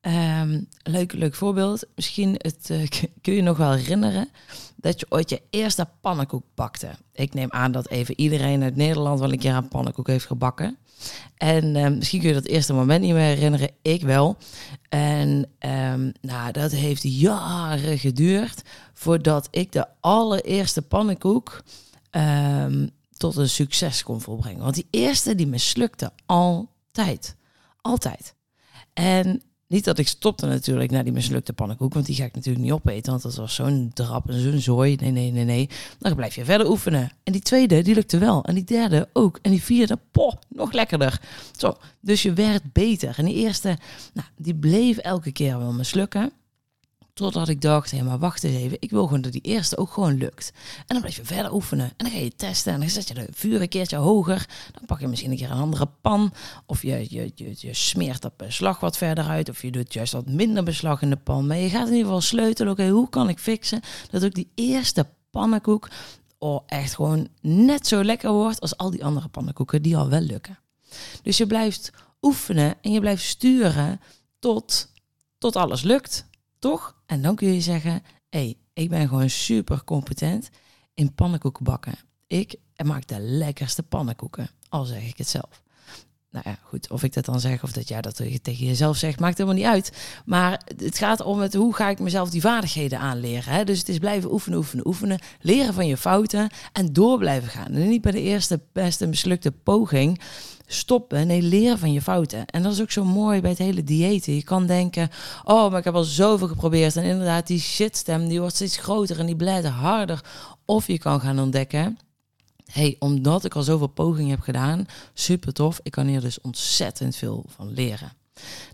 um, 0.01 0.69
leuk, 0.83 1.13
leuk 1.13 1.35
voorbeeld, 1.35 1.87
misschien 1.95 2.35
het, 2.37 2.69
uh, 2.71 2.87
kun 3.23 3.35
je 3.35 3.43
nog 3.43 3.57
wel 3.57 3.73
herinneren 3.73 4.29
dat 4.77 5.01
je 5.01 5.07
ooit 5.09 5.31
je 5.31 5.43
eerste 5.51 5.89
pannenkoek 6.01 6.45
bakte. 6.55 6.91
Ik 7.13 7.35
neem 7.35 7.51
aan 7.51 7.73
dat 7.73 7.89
even 7.89 8.21
iedereen 8.21 8.63
uit 8.63 8.77
Nederland 8.77 9.21
wel 9.21 9.33
een 9.33 9.39
keer 9.39 9.55
een 9.55 9.69
pannenkoek 9.69 10.07
heeft 10.07 10.27
gebakken. 10.27 10.79
En 11.37 11.77
um, 11.77 11.97
misschien 11.97 12.21
kun 12.21 12.29
je 12.29 12.35
dat 12.35 12.47
eerste 12.47 12.73
moment 12.73 13.01
niet 13.01 13.13
meer 13.13 13.35
herinneren. 13.35 13.71
Ik 13.83 14.03
wel. 14.03 14.37
En 14.89 15.51
um, 15.59 16.13
nou, 16.21 16.53
dat 16.53 16.71
heeft 16.71 17.03
jaren 17.03 17.99
geduurd 17.99 18.63
voordat 18.93 19.49
ik 19.51 19.73
de 19.73 19.87
allereerste 20.01 20.83
pannenkoek 20.83 21.63
tot 23.17 23.37
een 23.37 23.49
succes 23.49 24.03
kon 24.03 24.21
volbrengen. 24.21 24.63
Want 24.63 24.75
die 24.75 24.87
eerste 24.91 25.35
die 25.35 25.47
mislukte 25.47 26.13
altijd. 26.27 27.37
Altijd. 27.81 28.35
En 28.93 29.43
niet 29.71 29.85
dat 29.85 29.99
ik 29.99 30.09
stopte 30.09 30.47
natuurlijk 30.47 30.91
naar 30.91 31.05
die 31.05 31.13
mislukte 31.13 31.53
pannenkoek, 31.53 31.95
want 31.95 32.07
die 32.07 32.15
ga 32.15 32.25
ik 32.25 32.35
natuurlijk 32.35 32.65
niet 32.65 32.73
opeten, 32.73 33.11
want 33.11 33.23
dat 33.23 33.35
was 33.35 33.55
zo'n 33.55 33.91
drap 33.95 34.29
en 34.29 34.41
zo'n 34.41 34.59
zooi. 34.59 34.97
Nee, 34.97 35.11
nee, 35.11 35.31
nee, 35.31 35.45
nee. 35.45 35.69
Dan 35.99 36.15
blijf 36.15 36.35
je 36.35 36.45
verder 36.45 36.69
oefenen. 36.69 37.11
En 37.23 37.33
die 37.33 37.43
tweede, 37.43 37.83
die 37.83 37.95
lukte 37.95 38.19
wel. 38.19 38.45
En 38.45 38.55
die 38.55 38.65
derde 38.65 39.09
ook. 39.13 39.39
En 39.43 39.51
die 39.51 39.63
vierde, 39.63 39.99
poh, 40.11 40.33
nog 40.49 40.73
lekkerder. 40.73 41.21
Zo, 41.57 41.77
dus 42.01 42.23
je 42.23 42.33
werd 42.33 42.73
beter. 42.73 43.15
En 43.19 43.25
die 43.25 43.35
eerste, 43.35 43.79
nou, 44.13 44.27
die 44.37 44.55
bleef 44.55 44.97
elke 44.97 45.33
keer 45.33 45.59
wel 45.59 45.73
mislukken. 45.73 46.33
Totdat 47.21 47.49
ik 47.49 47.61
dacht, 47.61 47.91
hé, 47.91 48.03
maar 48.03 48.19
wacht 48.19 48.45
eens 48.45 48.55
even. 48.55 48.77
Ik 48.81 48.91
wil 48.91 49.05
gewoon 49.05 49.21
dat 49.21 49.33
die 49.33 49.41
eerste 49.41 49.77
ook 49.77 49.93
gewoon 49.93 50.17
lukt. 50.17 50.53
En 50.79 50.85
dan 50.87 51.01
blijf 51.01 51.17
je 51.17 51.25
verder 51.25 51.53
oefenen. 51.53 51.85
En 51.85 51.95
dan 51.97 52.11
ga 52.11 52.19
je 52.19 52.37
testen. 52.37 52.73
En 52.73 52.81
dan 52.81 52.89
zet 52.89 53.09
je 53.09 53.15
de 53.15 53.27
vuur 53.31 53.61
een 53.61 53.69
keertje 53.69 53.97
hoger. 53.97 54.49
Dan 54.73 54.87
pak 54.87 55.01
je 55.01 55.07
misschien 55.07 55.31
een 55.31 55.37
keer 55.37 55.51
een 55.51 55.59
andere 55.59 55.89
pan. 56.01 56.33
Of 56.67 56.83
je, 56.83 57.07
je, 57.09 57.33
je, 57.35 57.55
je 57.57 57.75
smeert 57.75 58.23
dat 58.23 58.37
beslag 58.37 58.81
wat 58.81 58.97
verder 58.97 59.25
uit. 59.25 59.49
Of 59.49 59.63
je 59.63 59.71
doet 59.71 59.93
juist 59.93 60.13
wat 60.13 60.27
minder 60.27 60.63
beslag 60.63 61.03
in 61.03 61.11
de 61.11 61.17
pan. 61.17 61.47
Maar 61.47 61.57
je 61.57 61.69
gaat 61.69 61.87
in 61.87 61.93
ieder 61.93 62.05
geval 62.05 62.21
sleutelen. 62.21 62.73
Oké, 62.73 62.89
hoe 62.89 63.09
kan 63.09 63.29
ik 63.29 63.39
fixen 63.39 63.81
dat 64.11 64.25
ook 64.25 64.35
die 64.35 64.51
eerste 64.55 65.07
pannenkoek... 65.31 65.89
Oh, 66.39 66.63
echt 66.67 66.95
gewoon 66.95 67.29
net 67.41 67.87
zo 67.87 68.05
lekker 68.05 68.33
wordt 68.33 68.61
als 68.61 68.77
al 68.77 68.91
die 68.91 69.05
andere 69.05 69.29
pannenkoeken 69.29 69.83
die 69.83 69.97
al 69.97 70.09
wel 70.09 70.21
lukken. 70.21 70.59
Dus 71.23 71.37
je 71.37 71.47
blijft 71.47 71.93
oefenen 72.21 72.75
en 72.81 72.93
je 72.93 73.01
blijft 73.01 73.25
sturen 73.25 74.01
tot, 74.39 74.89
tot 75.39 75.57
alles 75.57 75.83
lukt. 75.83 76.29
Toch? 76.61 76.97
En 77.07 77.23
dan 77.23 77.35
kun 77.35 77.53
je 77.53 77.61
zeggen, 77.61 77.93
hé, 78.29 78.39
hey, 78.39 78.57
ik 78.73 78.89
ben 78.89 79.09
gewoon 79.09 79.31
super 79.31 79.85
competent 79.85 80.51
in 80.95 81.15
pannenkoeken 81.15 81.65
bakken. 81.65 81.95
Ik 82.27 82.57
maak 82.85 83.07
de 83.07 83.21
lekkerste 83.21 83.83
pannenkoeken, 83.83 84.51
al 84.69 84.85
zeg 84.85 85.09
ik 85.09 85.17
het 85.17 85.29
zelf. 85.29 85.63
Nou 86.31 86.45
ja, 86.49 86.59
goed, 86.63 86.91
of 86.91 87.03
ik 87.03 87.15
dat 87.15 87.25
dan 87.25 87.41
zeg 87.41 87.63
of 87.63 87.73
dat 87.73 87.89
jij 87.89 88.01
dat 88.01 88.17
tegen 88.43 88.67
jezelf 88.67 88.97
zegt, 88.97 89.21
maakt 89.21 89.39
helemaal 89.39 89.59
niet 89.59 89.69
uit. 89.69 89.93
Maar 90.25 90.63
het 90.77 90.99
gaat 90.99 91.21
om 91.21 91.41
het, 91.41 91.55
hoe 91.55 91.75
ga 91.75 91.89
ik 91.89 91.99
mezelf 91.99 92.31
die 92.31 92.41
vaardigheden 92.41 92.99
aanleren. 92.99 93.53
Hè? 93.53 93.65
Dus 93.65 93.79
het 93.79 93.89
is 93.89 93.99
blijven 93.99 94.33
oefenen, 94.33 94.59
oefenen, 94.59 94.87
oefenen. 94.87 95.19
Leren 95.41 95.75
van 95.75 95.87
je 95.87 95.97
fouten 95.97 96.51
en 96.73 96.93
door 96.93 97.19
blijven 97.19 97.49
gaan. 97.49 97.73
En 97.73 97.89
niet 97.89 98.01
bij 98.01 98.13
de 98.13 98.21
eerste 98.21 98.61
beste 98.73 99.07
mislukte 99.07 99.53
poging 99.53 100.21
stoppen. 100.67 101.27
Nee, 101.27 101.43
leren 101.43 101.79
van 101.79 101.93
je 101.93 102.03
fouten. 102.03 102.47
En 102.47 102.63
dat 102.63 102.73
is 102.73 102.81
ook 102.81 102.91
zo 102.91 103.05
mooi 103.05 103.41
bij 103.41 103.51
het 103.51 103.59
hele 103.59 103.85
diëten. 103.85 104.35
Je 104.35 104.45
kan 104.45 104.67
denken, 104.67 105.09
oh, 105.45 105.71
maar 105.71 105.79
ik 105.79 105.85
heb 105.85 105.95
al 105.95 106.05
zoveel 106.05 106.49
geprobeerd. 106.49 106.97
En 106.97 107.05
inderdaad, 107.05 107.47
die 107.47 107.61
shitstem, 107.61 108.29
die 108.29 108.41
wordt 108.41 108.55
steeds 108.55 108.77
groter 108.77 109.19
en 109.19 109.27
die 109.27 109.37
blijft 109.37 109.69
harder. 109.69 110.25
Of 110.65 110.87
je 110.87 110.99
kan 110.99 111.21
gaan 111.21 111.39
ontdekken, 111.39 111.99
hey, 112.71 112.97
omdat 112.99 113.45
ik 113.45 113.55
al 113.55 113.63
zoveel 113.63 113.87
pogingen 113.87 114.31
heb 114.31 114.41
gedaan, 114.41 114.87
super 115.15 115.53
tof. 115.53 115.81
Ik 115.83 115.93
kan 115.93 116.07
hier 116.07 116.21
dus 116.21 116.41
ontzettend 116.41 117.17
veel 117.17 117.45
van 117.49 117.73
leren. 117.73 118.13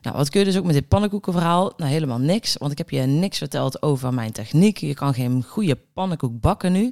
Nou, 0.03 0.17
wat 0.17 0.31
kun 0.31 0.41
je 0.41 0.47
dus 0.47 0.57
ook 0.57 0.65
met 0.65 0.75
dit 0.75 0.89
pannenkoekenverhaal? 0.89 1.73
Nou, 1.77 1.91
helemaal 1.91 2.19
niks, 2.19 2.57
want 2.57 2.73
ik 2.73 2.79
heb 2.79 2.91
je 2.91 3.01
niks 3.01 3.39
verteld 3.39 3.83
over 3.83 4.15
mijn 4.15 4.33
techniek. 4.33 4.79
Je 4.79 4.95
kan 4.95 5.15
geen 5.15 5.45
goede 5.45 5.79
pannenkoek 5.93 6.41
bakken 6.41 6.73
nu. 6.73 6.91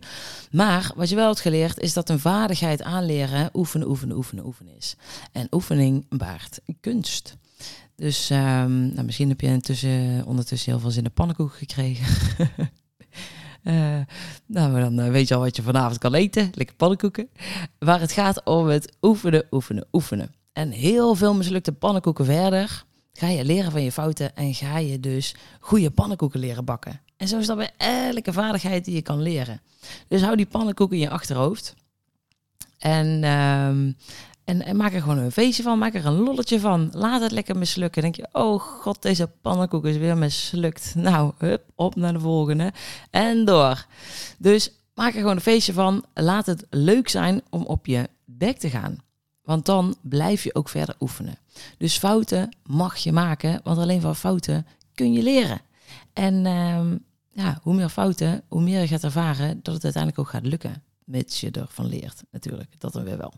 Maar 0.51 0.93
wat 0.97 1.09
je 1.09 1.15
wel 1.15 1.27
hebt 1.27 1.41
geleerd, 1.41 1.81
is 1.81 1.93
dat 1.93 2.09
een 2.09 2.19
vaardigheid 2.19 2.83
aanleren 2.83 3.51
oefenen, 3.53 3.89
oefenen, 3.89 4.17
oefenen, 4.17 4.47
oefenen 4.47 4.77
is. 4.77 4.97
En 5.33 5.47
oefening 5.51 6.07
baart 6.09 6.61
kunst. 6.81 7.37
Dus 7.97 8.31
um, 8.31 8.95
nou, 8.95 9.03
misschien 9.03 9.29
heb 9.29 9.41
je 9.41 10.23
ondertussen 10.27 10.71
heel 10.71 10.81
veel 10.81 10.91
zin 10.91 11.05
in 11.05 11.13
pannenkoek 11.13 11.55
gekregen. 11.55 12.07
Uh, 13.65 14.01
nou, 14.47 14.81
dan 14.81 15.01
uh, 15.01 15.11
weet 15.11 15.29
je 15.29 15.35
al 15.35 15.41
wat 15.41 15.57
je 15.57 15.63
vanavond 15.63 15.99
kan 15.99 16.15
eten. 16.15 16.51
Lekker 16.55 16.77
pannenkoeken. 16.77 17.29
Waar 17.79 18.01
het 18.01 18.13
gaat 18.13 18.45
om 18.45 18.67
het 18.67 18.97
oefenen, 19.03 19.45
oefenen, 19.51 19.87
oefenen. 19.93 20.35
En 20.53 20.71
heel 20.71 21.15
veel 21.15 21.35
mislukte 21.35 21.73
pannenkoeken 21.73 22.25
verder 22.25 22.85
ga 23.13 23.29
je 23.29 23.45
leren 23.45 23.71
van 23.71 23.83
je 23.83 23.93
fouten 23.93 24.37
en 24.37 24.55
ga 24.55 24.79
je 24.79 25.01
dus 25.01 25.35
goede 25.61 25.91
pannenkoeken 25.91 26.41
leren 26.41 26.65
bakken. 26.65 27.01
En 27.17 27.29
zo 27.29 27.39
is 27.39 27.47
dat 27.47 27.57
bij 27.57 27.71
elke 27.77 28.33
vaardigheid 28.33 28.85
die 28.85 28.95
je 28.95 29.03
kan 29.03 29.23
leren. 29.23 29.61
Dus 30.09 30.23
hou 30.23 30.37
die 30.37 30.47
pannenkoeken 30.47 30.97
in 30.97 31.03
je 31.03 31.11
achterhoofd. 31.11 31.75
En, 32.79 33.25
um, 33.25 33.97
en, 34.45 34.65
en, 34.65 34.77
maak 34.77 34.93
er 34.93 35.01
gewoon 35.01 35.19
een 35.19 35.33
feestje 35.33 35.63
van. 35.63 35.79
Maak 35.79 35.95
er 35.95 36.07
een 36.07 36.21
lolletje 36.21 36.61
van. 36.61 36.89
Laat 36.93 37.21
het 37.21 37.31
lekker 37.31 37.57
mislukken. 37.57 38.03
Denk 38.03 38.17
je, 38.17 38.29
oh 38.33 38.61
god, 38.61 39.03
deze 39.03 39.31
pannenkoek 39.41 39.85
is 39.85 39.97
weer 39.97 40.17
mislukt. 40.17 40.95
Nou, 41.05 41.33
hup, 41.39 41.63
op 41.75 41.95
naar 41.95 42.13
de 42.13 42.21
volgende. 42.21 42.73
En 43.11 43.45
door. 43.45 43.87
Dus 44.39 44.73
maak 44.95 45.13
er 45.15 45.21
gewoon 45.21 45.37
een 45.37 45.41
feestje 45.41 45.73
van. 45.73 46.05
Laat 46.15 46.47
het 46.47 46.67
leuk 46.71 47.09
zijn 47.09 47.43
om 47.51 47.65
op 47.65 47.87
je 47.87 48.09
bek 48.25 48.59
te 48.59 48.71
gaan. 48.71 48.99
Want 49.43 49.67
dan 49.67 49.97
blijf 50.03 50.45
je 50.45 50.55
ook 50.55 50.69
verder 50.69 50.95
oefenen. 51.01 51.39
Dus 51.79 51.99
fouten 51.99 52.57
mag 52.67 52.97
je 52.97 53.13
maken, 53.13 53.61
want 53.63 53.79
alleen 53.79 54.01
van 54.01 54.17
fouten 54.17 54.67
kun 54.95 55.13
je 55.13 55.23
leren. 55.23 55.61
En 56.13 56.45
uh, 56.45 56.81
ja, 57.33 57.59
hoe 57.63 57.75
meer 57.75 57.89
fouten, 57.89 58.43
hoe 58.49 58.63
meer 58.63 58.81
je 58.81 58.87
gaat 58.87 59.05
ervaren 59.05 59.61
dat 59.63 59.75
het 59.75 59.85
uiteindelijk 59.85 60.23
ook 60.23 60.29
gaat 60.29 60.47
lukken. 60.47 60.83
Mits 61.05 61.41
je 61.41 61.51
ervan 61.51 61.87
leert, 61.87 62.23
natuurlijk. 62.31 62.75
Dat 62.79 62.93
dan 62.93 63.05
weer 63.05 63.19
wel. 63.19 63.33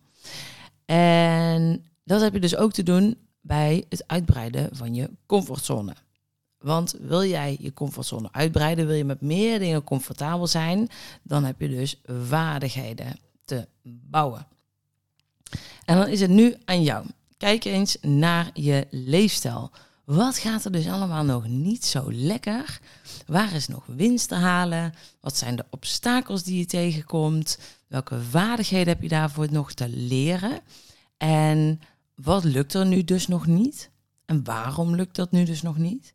En 0.87 1.85
dat 2.05 2.21
heb 2.21 2.33
je 2.33 2.41
dus 2.41 2.57
ook 2.57 2.73
te 2.73 2.83
doen 2.83 3.17
bij 3.41 3.85
het 3.89 4.05
uitbreiden 4.07 4.69
van 4.73 4.95
je 4.95 5.11
comfortzone. 5.27 5.95
Want 6.59 6.95
wil 7.01 7.25
jij 7.25 7.57
je 7.61 7.73
comfortzone 7.73 8.29
uitbreiden, 8.33 8.87
wil 8.87 8.97
je 8.97 9.05
met 9.05 9.21
meer 9.21 9.59
dingen 9.59 9.85
comfortabel 9.85 10.47
zijn, 10.47 10.89
dan 11.23 11.45
heb 11.45 11.61
je 11.61 11.69
dus 11.69 12.01
vaardigheden 12.05 13.19
te 13.45 13.69
bouwen. 13.83 14.47
En 15.85 15.97
dan 15.97 16.09
is 16.09 16.21
het 16.21 16.31
nu 16.31 16.55
aan 16.65 16.83
jou. 16.83 17.07
Kijk 17.37 17.65
eens 17.65 17.97
naar 18.01 18.51
je 18.55 18.87
leefstijl. 18.91 19.71
Wat 20.07 20.39
gaat 20.39 20.65
er 20.65 20.73
dus 20.73 20.89
allemaal 20.89 21.25
nog 21.25 21.49
niet 21.49 21.85
zo 21.85 22.13
lekker? 22.13 22.81
Waar 23.27 23.53
is 23.53 23.69
nog 23.69 23.87
winst 23.87 24.29
te 24.29 24.35
halen? 24.35 24.95
Wat 25.21 25.37
zijn 25.37 25.57
de 25.57 25.65
obstakels 25.71 26.43
die 26.43 26.59
je 26.59 26.67
tegenkomt? 26.67 27.59
Welke 27.87 28.23
vaardigheden 28.23 28.89
heb 28.89 29.03
je 29.03 29.09
daarvoor 29.09 29.47
nog 29.51 29.73
te 29.73 29.89
leren? 29.89 30.61
En 31.17 31.81
wat 32.15 32.45
lukt 32.45 32.75
er 32.75 32.87
nu 32.87 33.05
dus 33.05 33.27
nog 33.27 33.47
niet? 33.47 33.91
En 34.25 34.45
waarom 34.45 34.95
lukt 34.95 35.17
dat 35.17 35.31
nu 35.31 35.45
dus 35.45 35.63
nog 35.63 35.77
niet? 35.77 36.15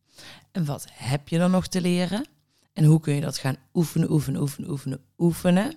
En 0.52 0.66
wat 0.66 0.88
heb 0.92 1.28
je 1.28 1.38
dan 1.38 1.52
nog 1.52 1.68
te 1.68 1.82
leren? 1.82 2.26
En 2.74 2.84
hoe 2.84 3.00
kun 3.00 3.14
je 3.14 3.22
dat 3.22 3.38
gaan 3.38 3.58
oefenen, 3.74 4.12
oefenen, 4.12 4.42
oefenen, 4.42 4.70
oefenen, 4.70 5.00
oefenen? 5.18 5.74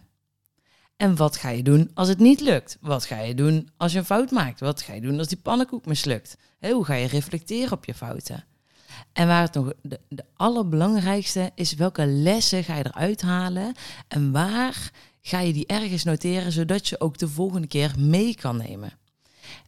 En 0.96 1.16
wat 1.16 1.36
ga 1.36 1.48
je 1.48 1.62
doen 1.62 1.90
als 1.94 2.08
het 2.08 2.18
niet 2.18 2.40
lukt? 2.40 2.78
Wat 2.80 3.04
ga 3.04 3.20
je 3.20 3.34
doen 3.34 3.68
als 3.76 3.92
je 3.92 3.98
een 3.98 4.04
fout 4.04 4.30
maakt? 4.30 4.60
Wat 4.60 4.82
ga 4.82 4.92
je 4.92 5.00
doen 5.00 5.18
als 5.18 5.28
die 5.28 5.38
pannenkoek 5.38 5.86
mislukt? 5.86 6.36
hoe 6.60 6.84
ga 6.84 6.94
je 6.94 7.06
reflecteren 7.06 7.72
op 7.72 7.84
je 7.84 7.94
fouten? 7.94 8.44
En 9.12 9.26
waar 9.26 9.42
het 9.42 9.54
nog 9.54 9.72
de, 9.82 10.00
de, 10.08 10.24
allerbelangrijkste 10.36 11.50
is, 11.54 11.74
welke 11.74 12.06
lessen 12.06 12.64
ga 12.64 12.76
je 12.76 12.86
eruit 12.86 13.22
halen? 13.22 13.74
En 14.08 14.32
waar 14.32 14.90
ga 15.20 15.40
je 15.40 15.52
die 15.52 15.66
ergens 15.66 16.04
noteren, 16.04 16.52
zodat 16.52 16.88
je 16.88 17.00
ook 17.00 17.18
de 17.18 17.28
volgende 17.28 17.66
keer 17.66 17.94
mee 17.98 18.34
kan 18.34 18.56
nemen? 18.56 18.92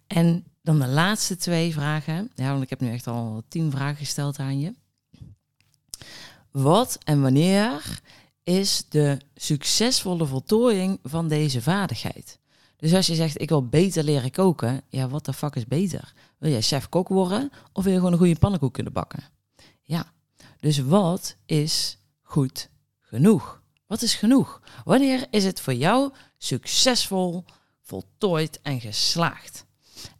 En 0.07 0.45
dan 0.63 0.79
de 0.79 0.87
laatste 0.87 1.37
twee 1.37 1.73
vragen. 1.73 2.31
Ja, 2.35 2.51
want 2.51 2.63
ik 2.63 2.71
heb 2.71 2.81
nu 2.81 2.91
echt 2.91 3.07
al 3.07 3.43
tien 3.49 3.71
vragen 3.71 3.97
gesteld 3.97 4.39
aan 4.39 4.61
je. 4.61 4.75
Wat 6.51 6.99
en 7.05 7.23
wanneer 7.23 8.01
is 8.47 8.85
de 8.89 9.19
succesvolle 9.35 10.27
voltooiing 10.27 10.99
van 11.03 11.29
deze 11.29 11.63
vaardigheid. 11.63 12.39
Dus 12.77 12.95
als 12.95 13.07
je 13.07 13.15
zegt, 13.15 13.41
ik 13.41 13.49
wil 13.49 13.69
beter 13.69 14.05
leren 14.05 14.31
koken, 14.31 14.83
ja, 14.89 15.09
wat 15.09 15.25
de 15.25 15.33
fuck 15.33 15.57
is 15.57 15.67
beter? 15.67 16.13
Wil 16.39 16.51
jij 16.51 16.63
chef-kok 16.63 17.09
worden 17.09 17.51
of 17.73 17.85
wil 17.85 17.93
je 17.93 17.99
gewoon 17.99 18.13
een 18.13 18.19
goede 18.19 18.39
pannenkoek 18.39 18.73
kunnen 18.73 18.93
bakken? 18.93 19.25
Ja, 19.83 20.13
dus 20.61 20.79
wat 20.79 21.37
is 21.47 21.99
goed 22.23 22.69
genoeg? 23.01 23.63
Wat 23.87 24.03
is 24.03 24.15
genoeg? 24.15 24.63
Wanneer 24.85 25.27
is 25.31 25.45
het 25.45 25.61
voor 25.61 25.75
jou 25.75 26.13
succesvol, 26.39 27.45
voltooid 27.83 28.61
en 28.63 28.81
geslaagd? 28.81 29.65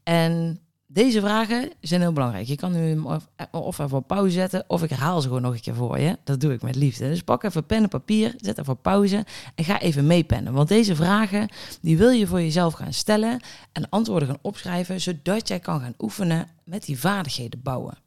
En 0.03 0.61
Deze 0.89 1.21
vragen 1.21 1.71
zijn 1.81 2.01
heel 2.01 2.13
belangrijk. 2.13 2.47
Je 2.47 2.57
kan 2.57 2.73
nu 2.73 2.99
of, 2.99 3.29
of 3.51 3.79
even 3.79 3.97
op 3.97 4.07
pauze 4.07 4.31
zetten, 4.31 4.65
of 4.67 4.83
ik 4.83 4.91
herhaal 4.91 5.21
ze 5.21 5.27
gewoon 5.27 5.43
nog 5.43 5.55
een 5.55 5.61
keer 5.61 5.75
voor 5.75 5.99
je. 5.99 6.19
Dat 6.25 6.41
doe 6.41 6.53
ik 6.53 6.63
met 6.63 6.77
liefde. 6.77 7.09
Dus 7.09 7.23
pak 7.23 7.43
even 7.43 7.67
pen 7.67 7.83
en 7.83 7.89
papier, 7.89 8.35
zet 8.37 8.59
even 8.59 8.73
op 8.73 8.83
pauze 8.83 9.25
en 9.55 9.65
ga 9.65 9.81
even 9.81 10.07
meepennen. 10.07 10.53
Want 10.53 10.69
deze 10.69 10.97
vragen, 10.97 11.49
die 11.81 11.97
wil 11.97 12.11
je 12.11 12.27
voor 12.27 12.41
jezelf 12.41 12.75
gaan 12.75 12.93
stellen 12.93 13.41
en 13.73 13.89
antwoorden 13.89 14.29
gaan 14.29 14.39
opschrijven, 14.43 15.01
zodat 15.01 15.49
jij 15.49 15.61
kan 15.61 15.81
gaan 15.81 15.95
oefenen 15.99 16.51
met 16.65 16.85
die 16.85 16.99
vaardigheden 16.99 17.63
bouwen. 17.63 17.99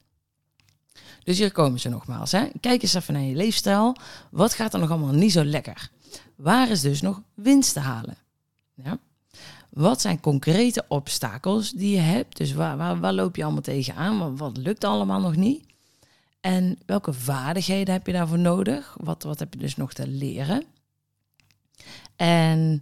Dus 1.24 1.38
hier 1.38 1.51
komen 1.51 1.79
ze 1.79 1.89
nogmaals. 1.89 2.31
Hè. 2.31 2.48
Kijk 2.59 2.81
eens 2.81 2.93
even 2.93 3.13
naar 3.13 3.24
je 3.24 3.36
leefstijl. 3.36 3.95
Wat 4.31 4.53
gaat 4.53 4.74
er 4.74 4.79
nog 4.79 4.89
allemaal 4.89 5.13
niet 5.13 5.31
zo 5.31 5.43
lekker? 5.43 5.89
Waar 6.36 6.69
is 6.69 6.81
dus 6.81 7.01
nog 7.01 7.21
winst 7.33 7.74
te 7.74 7.79
halen? 7.79 8.17
Ja. 8.74 9.00
Wat 9.69 10.01
zijn 10.01 10.19
concrete 10.19 10.85
obstakels 10.88 11.71
die 11.71 11.95
je 11.95 12.01
hebt? 12.01 12.38
Dus 12.38 12.53
waar, 12.53 12.77
waar, 12.77 12.99
waar 12.99 13.13
loop 13.13 13.35
je 13.35 13.43
allemaal 13.43 13.61
tegenaan? 13.61 14.17
Wat, 14.17 14.38
wat 14.38 14.57
lukt 14.57 14.83
allemaal 14.83 15.19
nog 15.19 15.35
niet? 15.35 15.65
En 16.41 16.77
welke 16.85 17.13
vaardigheden 17.13 17.93
heb 17.93 18.05
je 18.05 18.13
daarvoor 18.13 18.39
nodig? 18.39 18.97
Wat, 18.99 19.23
wat 19.23 19.39
heb 19.39 19.53
je 19.53 19.59
dus 19.59 19.75
nog 19.75 19.93
te 19.93 20.07
leren? 20.07 20.63
En 22.15 22.81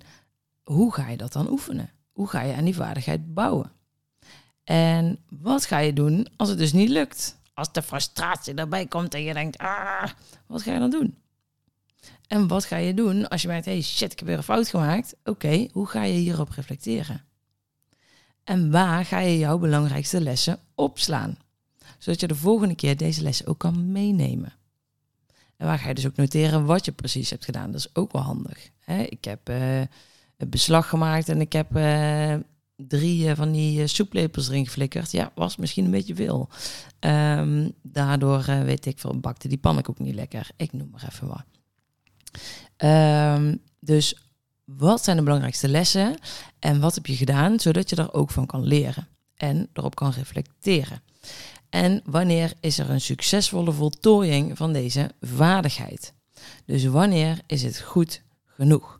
hoe 0.64 0.94
ga 0.94 1.10
je 1.10 1.18
dat 1.18 1.34
dan 1.34 1.50
oefenen? 1.50 1.92
Hoe 2.12 2.28
ga 2.28 2.42
je 2.42 2.56
aan 2.56 2.66
die 2.66 2.76
vaardigheid 2.76 3.34
bouwen? 3.34 3.72
En 4.64 5.20
wat 5.30 5.66
ga 5.66 5.78
je 5.78 5.94
doen 5.94 6.28
als 6.36 6.50
het 6.50 6.58
dus 6.58 6.74
niet 6.74 6.90
lukt? 6.90 7.38
Als 7.54 7.72
de 7.72 7.82
frustratie 7.82 8.54
erbij 8.54 8.86
komt 8.86 9.14
en 9.14 9.24
je 9.24 9.34
denkt, 9.34 9.58
ah, 9.58 10.10
wat 10.48 10.62
ga 10.62 10.74
je 10.74 10.80
dan 10.80 10.90
doen? 10.90 11.18
En 12.28 12.48
wat 12.48 12.66
ga 12.66 12.78
je 12.78 12.94
doen 12.94 13.28
als 13.28 13.42
je 13.42 13.48
merkt, 13.48 13.66
hey 13.66 13.82
shit, 13.82 14.12
ik 14.12 14.20
heb 14.20 14.28
weer 14.28 14.38
een 14.38 14.44
fout 14.44 14.68
gemaakt. 14.68 15.16
Oké, 15.24 15.68
hoe 15.72 15.88
ga 15.88 16.04
je 16.04 16.14
hierop 16.14 16.50
reflecteren? 16.50 17.22
En 18.44 18.72
waar 18.72 19.06
ga 19.06 19.20
je 19.20 19.38
jouw 19.38 19.58
belangrijkste 19.58 20.22
lessen 20.22 20.60
opslaan? 20.76 21.38
Zodat 21.98 22.20
je 22.20 22.28
de 22.28 22.36
volgende 22.36 22.76
keer 22.76 22.98
deze 22.98 23.22
lessen 23.22 23.48
ook 23.48 23.58
kan 23.58 23.92
meenemen. 23.92 24.54
En 25.58 25.66
waar 25.66 25.80
ga 25.80 25.88
je 25.88 25.94
dus 25.94 26.08
ook 26.08 26.16
noteren 26.16 26.66
wat 26.66 26.86
je 26.86 26.92
precies 26.92 27.30
hebt 27.30 27.46
gedaan. 27.46 27.72
Dat 27.72 27.80
is 27.80 27.96
ook 27.96 28.12
wel 28.12 28.22
handig. 28.22 28.70
ik 29.10 29.24
heb 29.24 29.50
uh, 29.50 29.82
het 30.38 30.50
beslag 30.50 30.90
gemaakt 30.90 31.30
en 31.30 31.42
ik 31.42 31.54
heb 31.54 31.78
uh, 31.78 32.36
drie 32.76 33.26
uh, 33.26 33.36
van 33.36 33.52
die 33.52 33.88
soeplepels 33.88 34.48
erin 34.48 34.66
geflikkerd. 34.66 35.12
Ja, 35.12 35.32
was 35.36 35.56
misschien 35.56 35.86
een 35.86 35.92
beetje 35.92 36.16
veel. 36.16 36.50
Um, 37.00 37.72
daardoor, 37.82 38.46
weet 38.46 38.86
ik 38.86 39.00
veel, 39.00 39.20
bakte 39.20 39.48
die 39.48 39.58
pannenkoek 39.58 40.00
niet 40.00 40.16
lekker. 40.16 40.50
Ik 40.56 40.74
noem 40.74 40.90
maar 40.92 41.08
even 41.10 41.28
wat. 41.28 41.57
Um, 42.84 43.62
dus 43.80 44.16
wat 44.66 45.04
zijn 45.04 45.18
de 45.18 45.24
belangrijkste 45.24 45.68
lessen 45.68 46.18
en 46.60 46.80
wat 46.80 46.96
heb 46.96 47.06
je 47.06 47.16
gedaan, 47.16 47.60
zodat 47.60 47.90
je 47.90 47.96
daar 47.96 48.14
ook 48.14 48.32
van 48.32 48.46
kan 48.46 48.64
leren 48.64 49.08
en 49.36 49.70
erop 49.74 49.96
kan 49.96 50.12
reflecteren. 50.12 51.02
En 51.70 52.02
wanneer 52.06 52.54
is 52.60 52.80
er 52.80 52.90
een 52.90 53.02
succesvolle 53.02 53.72
voltooiing 53.72 54.58
van 54.58 54.74
deze 54.74 55.12
vaardigheid? 55.22 56.14
Dus 56.66 56.86
wanneer 56.86 57.42
is 57.46 57.64
het 57.64 57.80
goed 57.80 58.22
genoeg? 58.46 59.00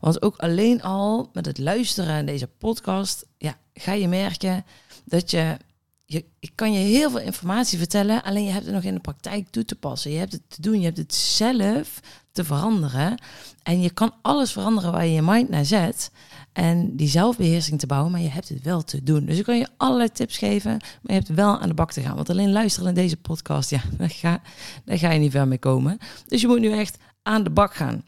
Want 0.00 0.22
ook 0.22 0.36
alleen 0.36 0.82
al 0.82 1.30
met 1.32 1.46
het 1.46 1.58
luisteren 1.58 2.08
naar 2.08 2.24
deze 2.24 2.46
podcast, 2.46 3.26
ja, 3.38 3.58
ga 3.74 3.92
je 3.92 4.08
merken 4.08 4.64
dat 5.04 5.30
je, 5.30 5.56
je, 6.04 6.24
ik 6.38 6.52
kan 6.54 6.72
je 6.72 6.78
heel 6.78 7.10
veel 7.10 7.20
informatie 7.20 7.78
vertellen, 7.78 8.22
alleen 8.22 8.44
je 8.44 8.50
hebt 8.50 8.64
het 8.64 8.74
nog 8.74 8.82
in 8.82 8.94
de 8.94 9.00
praktijk 9.00 9.48
toe 9.50 9.64
te 9.64 9.74
passen. 9.74 10.10
Je 10.10 10.18
hebt 10.18 10.32
het 10.32 10.42
te 10.48 10.60
doen, 10.60 10.78
je 10.78 10.84
hebt 10.84 10.98
het 10.98 11.14
zelf 11.14 12.00
te 12.32 12.44
veranderen. 12.44 13.20
En 13.62 13.80
je 13.80 13.90
kan 13.90 14.12
alles 14.22 14.52
veranderen 14.52 14.92
waar 14.92 15.06
je 15.06 15.12
je 15.12 15.22
mind 15.22 15.48
naar 15.48 15.64
zet. 15.64 16.10
En 16.52 16.96
die 16.96 17.08
zelfbeheersing 17.08 17.78
te 17.78 17.86
bouwen, 17.86 18.12
maar 18.12 18.20
je 18.20 18.28
hebt 18.28 18.48
het 18.48 18.62
wel 18.62 18.82
te 18.82 19.02
doen. 19.02 19.24
Dus 19.24 19.38
ik 19.38 19.44
kan 19.44 19.58
je 19.58 19.68
allerlei 19.76 20.10
tips 20.10 20.38
geven, 20.38 20.70
maar 20.70 21.00
je 21.02 21.12
hebt 21.12 21.28
wel 21.28 21.58
aan 21.58 21.68
de 21.68 21.74
bak 21.74 21.92
te 21.92 22.00
gaan. 22.00 22.16
Want 22.16 22.30
alleen 22.30 22.52
luisteren 22.52 22.94
naar 22.94 23.02
deze 23.02 23.16
podcast, 23.16 23.70
ja, 23.70 23.80
daar 23.98 24.10
ga, 24.10 24.40
ga 24.86 25.10
je 25.10 25.18
niet 25.18 25.30
ver 25.32 25.48
mee 25.48 25.58
komen. 25.58 25.98
Dus 26.26 26.40
je 26.40 26.46
moet 26.46 26.60
nu 26.60 26.72
echt 26.72 26.98
aan 27.22 27.42
de 27.44 27.50
bak 27.50 27.74
gaan. 27.74 28.04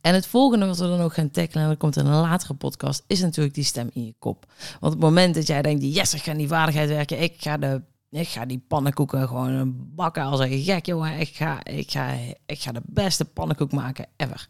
En 0.00 0.14
het 0.14 0.26
volgende 0.26 0.66
wat 0.66 0.78
we 0.78 0.86
dan 0.86 1.00
ook 1.00 1.14
gaan 1.14 1.30
tackelen, 1.30 1.62
en 1.62 1.68
dat 1.68 1.78
komt 1.78 1.96
in 1.96 2.06
een 2.06 2.20
latere 2.20 2.54
podcast, 2.54 3.04
is 3.06 3.20
natuurlijk 3.20 3.54
die 3.54 3.64
stem 3.64 3.90
in 3.92 4.04
je 4.04 4.14
kop. 4.18 4.46
Want 4.80 4.94
op 4.94 5.00
het 5.00 5.08
moment 5.08 5.34
dat 5.34 5.46
jij 5.46 5.62
denkt, 5.62 5.82
yes, 5.82 6.14
ik 6.14 6.22
ga 6.22 6.34
die 6.34 6.48
vaardigheid 6.48 6.88
werken, 6.88 7.22
ik 7.22 7.34
ga 7.38 7.56
de 7.56 7.82
ik 8.20 8.28
ga 8.28 8.46
die 8.46 8.64
pannenkoeken 8.68 9.28
gewoon 9.28 9.76
bakken 9.94 10.22
als 10.22 10.40
een 10.40 10.62
gek, 10.62 10.86
jongen. 10.86 11.20
Ik 11.20 11.28
ga, 11.28 11.64
ik, 11.64 11.90
ga, 11.90 12.14
ik 12.46 12.60
ga 12.60 12.72
de 12.72 12.82
beste 12.84 13.24
pannenkoek 13.24 13.72
maken 13.72 14.06
ever. 14.16 14.46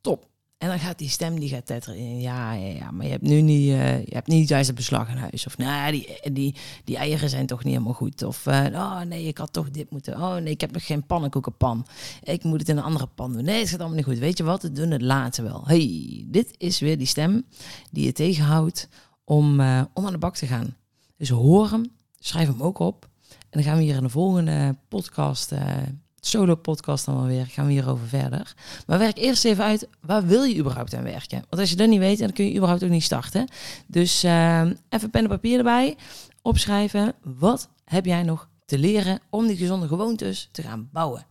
Top. 0.00 0.30
En 0.58 0.68
dan 0.68 0.78
gaat 0.78 0.98
die 0.98 1.08
stem 1.08 1.40
die 1.40 1.48
gaat 1.48 1.66
tetteren. 1.66 2.20
Ja, 2.20 2.52
ja, 2.52 2.74
ja, 2.74 2.90
maar 2.90 3.04
je 3.04 3.10
hebt 3.10 3.22
nu 3.22 3.40
niet, 3.40 3.68
uh, 3.68 3.98
je 3.98 4.14
hebt 4.14 4.26
niet 4.26 4.48
juist 4.48 4.66
het 4.66 4.76
beslag 4.76 5.08
in 5.08 5.16
huis. 5.16 5.46
Of 5.46 5.58
nou, 5.58 5.92
die, 5.92 6.32
die, 6.32 6.54
die 6.84 6.96
eieren 6.96 7.28
zijn 7.28 7.46
toch 7.46 7.64
niet 7.64 7.72
helemaal 7.72 7.94
goed. 7.94 8.22
Of 8.22 8.46
uh, 8.46 8.66
oh 8.72 9.00
nee, 9.00 9.26
ik 9.26 9.38
had 9.38 9.52
toch 9.52 9.70
dit 9.70 9.90
moeten. 9.90 10.14
Oh 10.14 10.34
nee, 10.34 10.52
ik 10.52 10.60
heb 10.60 10.72
nog 10.72 10.86
geen 10.86 11.06
pannenkoekenpan. 11.06 11.86
Ik 12.22 12.44
moet 12.44 12.58
het 12.58 12.68
in 12.68 12.76
een 12.76 12.82
andere 12.82 13.06
pan 13.06 13.32
doen. 13.32 13.44
Nee, 13.44 13.60
het 13.60 13.68
gaat 13.68 13.78
allemaal 13.78 13.96
niet 13.96 14.06
goed. 14.06 14.18
Weet 14.18 14.38
je 14.38 14.44
wat? 14.44 14.62
We 14.62 14.72
doen 14.72 14.90
het 14.90 15.02
later 15.02 15.44
wel. 15.44 15.62
Hey, 15.66 16.24
dit 16.26 16.54
is 16.58 16.80
weer 16.80 16.98
die 16.98 17.06
stem 17.06 17.46
die 17.90 18.04
je 18.04 18.12
tegenhoudt 18.12 18.88
om, 19.24 19.60
uh, 19.60 19.82
om 19.94 20.06
aan 20.06 20.12
de 20.12 20.18
bak 20.18 20.36
te 20.36 20.46
gaan. 20.46 20.76
Dus 21.16 21.28
hoor 21.28 21.70
hem, 21.70 21.90
schrijf 22.22 22.48
hem 22.48 22.62
ook 22.62 22.78
op. 22.78 23.08
En 23.28 23.60
dan 23.60 23.62
gaan 23.62 23.76
we 23.76 23.82
hier 23.82 23.96
in 23.96 24.02
de 24.02 24.08
volgende 24.08 24.76
podcast, 24.88 25.52
uh, 25.52 25.60
solo 26.20 26.54
podcast 26.54 27.04
dan 27.04 27.16
wel 27.16 27.26
weer, 27.26 27.46
gaan 27.46 27.66
we 27.66 27.72
hierover 27.72 28.08
verder. 28.08 28.54
Maar 28.86 28.98
werk 28.98 29.18
eerst 29.18 29.44
even 29.44 29.64
uit, 29.64 29.88
waar 30.00 30.26
wil 30.26 30.42
je 30.42 30.56
überhaupt 30.56 30.94
aan 30.94 31.02
werken? 31.02 31.44
Want 31.48 31.60
als 31.62 31.70
je 31.70 31.76
dat 31.76 31.88
niet 31.88 31.98
weet, 31.98 32.18
dan 32.18 32.32
kun 32.32 32.44
je 32.44 32.54
überhaupt 32.54 32.84
ook 32.84 32.90
niet 32.90 33.02
starten. 33.02 33.48
Dus 33.86 34.24
uh, 34.24 34.60
even 34.88 35.10
pen 35.10 35.22
en 35.22 35.28
papier 35.28 35.58
erbij, 35.58 35.96
opschrijven. 36.42 37.14
Wat 37.22 37.68
heb 37.84 38.04
jij 38.04 38.22
nog 38.22 38.48
te 38.64 38.78
leren 38.78 39.20
om 39.30 39.46
die 39.46 39.56
gezonde 39.56 39.86
gewoontes 39.86 40.48
te 40.52 40.62
gaan 40.62 40.88
bouwen? 40.92 41.26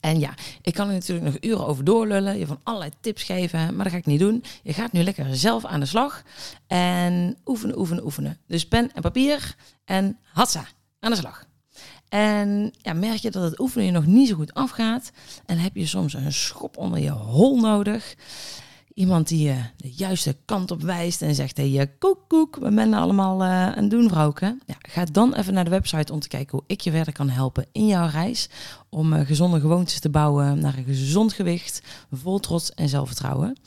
En 0.00 0.18
ja, 0.18 0.34
ik 0.62 0.74
kan 0.74 0.88
er 0.88 0.94
natuurlijk 0.94 1.26
nog 1.26 1.36
uren 1.40 1.66
over 1.66 1.84
doorlullen, 1.84 2.38
je 2.38 2.46
van 2.46 2.60
allerlei 2.62 2.90
tips 3.00 3.22
geven, 3.22 3.74
maar 3.74 3.84
dat 3.84 3.92
ga 3.92 3.98
ik 3.98 4.06
niet 4.06 4.20
doen. 4.20 4.44
Je 4.62 4.72
gaat 4.72 4.92
nu 4.92 5.02
lekker 5.02 5.36
zelf 5.36 5.64
aan 5.64 5.80
de 5.80 5.86
slag 5.86 6.22
en 6.66 7.36
oefenen, 7.44 7.78
oefenen, 7.78 8.04
oefenen. 8.04 8.38
Dus 8.46 8.68
pen 8.68 8.92
en 8.94 9.02
papier 9.02 9.56
en 9.84 10.18
hatsa, 10.22 10.66
aan 11.00 11.10
de 11.10 11.16
slag. 11.16 11.46
En 12.08 12.72
ja, 12.82 12.92
merk 12.92 13.16
je 13.16 13.30
dat 13.30 13.42
het 13.42 13.60
oefenen 13.60 13.86
je 13.86 13.92
nog 13.92 14.06
niet 14.06 14.28
zo 14.28 14.34
goed 14.34 14.54
afgaat 14.54 15.10
en 15.46 15.58
heb 15.58 15.76
je 15.76 15.86
soms 15.86 16.14
een 16.14 16.32
schop 16.32 16.76
onder 16.76 17.00
je 17.00 17.10
hol 17.10 17.60
nodig. 17.60 18.14
Iemand 18.96 19.28
die 19.28 19.48
je 19.48 19.56
de 19.76 19.92
juiste 19.92 20.36
kant 20.44 20.70
op 20.70 20.82
wijst 20.82 21.22
en 21.22 21.34
zegt: 21.34 21.56
hey, 21.56 21.92
koek, 21.98 22.18
koek, 22.28 22.56
we 22.56 22.72
zijn 22.74 22.94
allemaal 22.94 23.42
uh, 23.42 23.72
aan 23.72 23.88
doen, 23.88 24.08
vrouwke. 24.08 24.58
Ja, 24.66 24.74
ga 24.78 25.04
dan 25.04 25.34
even 25.34 25.54
naar 25.54 25.64
de 25.64 25.70
website 25.70 26.12
om 26.12 26.20
te 26.20 26.28
kijken 26.28 26.58
hoe 26.58 26.66
ik 26.66 26.80
je 26.80 26.90
verder 26.90 27.12
kan 27.12 27.28
helpen 27.28 27.66
in 27.72 27.86
jouw 27.86 28.08
reis. 28.08 28.48
Om 28.88 29.12
uh, 29.12 29.26
gezonde 29.26 29.60
gewoontes 29.60 30.00
te 30.00 30.10
bouwen 30.10 30.58
naar 30.58 30.78
een 30.78 30.84
gezond 30.84 31.32
gewicht, 31.32 31.82
vol 32.10 32.38
trots 32.38 32.74
en 32.74 32.88
zelfvertrouwen. 32.88 33.58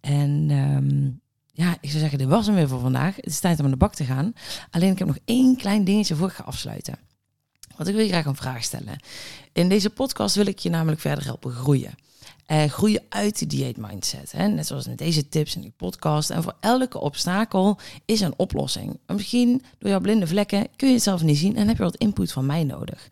En 0.00 0.50
um, 0.50 1.20
ja, 1.52 1.76
ik 1.80 1.88
zou 1.88 2.00
zeggen, 2.00 2.18
dit 2.18 2.28
was 2.28 2.46
hem 2.46 2.54
weer 2.54 2.68
voor 2.68 2.80
vandaag. 2.80 3.16
Het 3.16 3.26
is 3.26 3.40
tijd 3.40 3.58
om 3.58 3.64
aan 3.64 3.70
de 3.70 3.76
bak 3.76 3.94
te 3.94 4.04
gaan. 4.04 4.32
Alleen 4.70 4.92
ik 4.92 4.98
heb 4.98 5.08
nog 5.08 5.18
één 5.24 5.56
klein 5.56 5.84
dingetje 5.84 6.14
voor 6.14 6.28
ik 6.28 6.34
ga 6.34 6.42
afsluiten. 6.42 6.98
Want 7.76 7.88
ik 7.88 7.94
wil 7.94 8.04
je 8.04 8.10
graag 8.10 8.26
een 8.26 8.36
vraag 8.36 8.62
stellen. 8.62 8.98
In 9.52 9.68
deze 9.68 9.90
podcast 9.90 10.34
wil 10.34 10.46
ik 10.46 10.58
je 10.58 10.70
namelijk 10.70 11.00
verder 11.00 11.24
helpen 11.24 11.50
groeien. 11.50 11.94
Uh, 12.50 12.64
groeien 12.64 13.02
uit 13.08 13.38
die 13.38 13.48
dieet 13.48 13.76
mindset. 13.76 14.32
Hè? 14.32 14.46
Net 14.46 14.66
zoals 14.66 14.86
met 14.86 14.98
deze 14.98 15.28
tips 15.28 15.54
en 15.54 15.60
die 15.60 15.72
podcast. 15.76 16.30
En 16.30 16.42
voor 16.42 16.56
elke 16.60 16.98
obstakel 16.98 17.78
is 18.04 18.20
een 18.20 18.34
oplossing. 18.36 18.98
misschien 19.06 19.62
door 19.78 19.90
jouw 19.90 20.00
blinde 20.00 20.26
vlekken 20.26 20.68
kun 20.76 20.88
je 20.88 20.94
het 20.94 21.02
zelf 21.02 21.22
niet 21.22 21.38
zien 21.38 21.56
en 21.56 21.68
heb 21.68 21.76
je 21.76 21.82
wat 21.82 21.96
input 21.96 22.32
van 22.32 22.46
mij 22.46 22.64
nodig. 22.64 23.08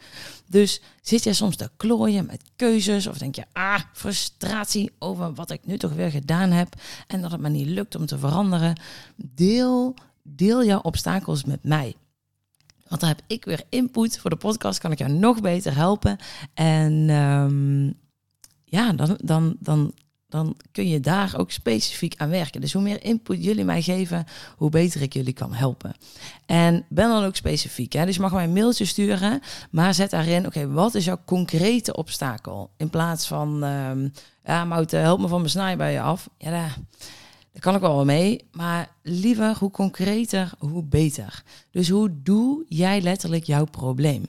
Dus 0.47 0.81
zit 1.03 1.25
jij 1.25 1.33
soms 1.33 1.57
te 1.57 1.71
klooien 1.77 2.27
met 2.27 2.43
keuzes 2.57 3.07
of 3.07 3.19
denk 3.19 3.35
je, 3.35 3.45
ah, 3.53 3.81
frustratie 3.93 4.91
over 4.99 5.35
wat 5.35 5.51
ik 5.51 5.61
nu 5.67 5.79
toch 5.79 5.93
weer 5.93 6.11
gedaan 6.11 6.51
heb 6.51 6.75
en 7.07 7.21
dat 7.21 7.31
het 7.31 7.41
me 7.41 7.49
niet 7.49 7.67
lukt 7.67 7.95
om 7.95 8.07
te 8.07 8.19
veranderen. 8.19 8.81
Deel, 9.17 9.95
deel 10.23 10.65
jouw 10.65 10.81
obstakels 10.81 11.45
met 11.45 11.63
mij. 11.63 11.95
Want 12.89 13.01
dan 13.01 13.11
heb 13.11 13.21
ik 13.27 13.45
weer 13.45 13.63
input 13.69 14.19
voor 14.19 14.31
de 14.31 14.37
podcast, 14.37 14.79
kan 14.79 14.93
ik 14.93 14.99
jou 14.99 15.13
nog 15.13 15.41
beter 15.41 15.75
helpen. 15.75 16.19
En 16.55 17.11
um, 17.11 17.97
ja, 18.71 18.93
dan, 18.93 19.19
dan, 19.23 19.57
dan, 19.61 19.93
dan 20.29 20.57
kun 20.73 20.89
je 20.89 21.01
daar 21.01 21.35
ook 21.37 21.51
specifiek 21.51 22.15
aan 22.17 22.29
werken. 22.29 22.61
Dus 22.61 22.73
hoe 22.73 22.83
meer 22.83 23.05
input 23.05 23.45
jullie 23.45 23.65
mij 23.65 23.83
geven, 23.83 24.27
hoe 24.57 24.71
beter 24.71 25.03
ik 25.03 25.13
jullie 25.13 25.33
kan 25.33 25.55
helpen. 25.55 25.95
En 26.47 26.85
ben 26.89 27.09
dan 27.09 27.25
ook 27.25 27.37
specifiek. 27.37 27.93
Hè? 27.93 28.05
Dus 28.05 28.15
je 28.15 28.21
mag 28.21 28.33
mij 28.33 28.45
een 28.45 28.53
mailtje 28.53 28.85
sturen, 28.85 29.41
maar 29.71 29.95
zet 29.95 30.11
daarin, 30.11 30.47
oké, 30.47 30.69
wat 30.69 30.95
is 30.95 31.05
jouw 31.05 31.21
concrete 31.25 31.97
obstakel? 31.97 32.71
In 32.77 32.91
plaats 32.91 33.27
van, 33.27 33.63
um, 33.65 34.13
ja, 34.45 34.65
Mout, 34.65 34.91
help 34.91 35.21
me 35.21 35.29
van 35.29 35.39
mijn 35.39 35.51
snijbijen 35.51 36.03
af. 36.03 36.29
Ja, 36.39 36.51
daar, 36.51 36.79
kan 37.59 37.75
ik 37.75 37.81
wel 37.81 38.05
mee. 38.05 38.45
Maar 38.53 38.91
liever, 39.03 39.57
hoe 39.59 39.71
concreter, 39.71 40.51
hoe 40.59 40.85
beter. 40.85 41.43
Dus 41.71 41.89
hoe 41.89 42.11
doe 42.23 42.65
jij 42.69 43.01
letterlijk 43.01 43.45
jouw 43.45 43.65
probleem? 43.65 44.25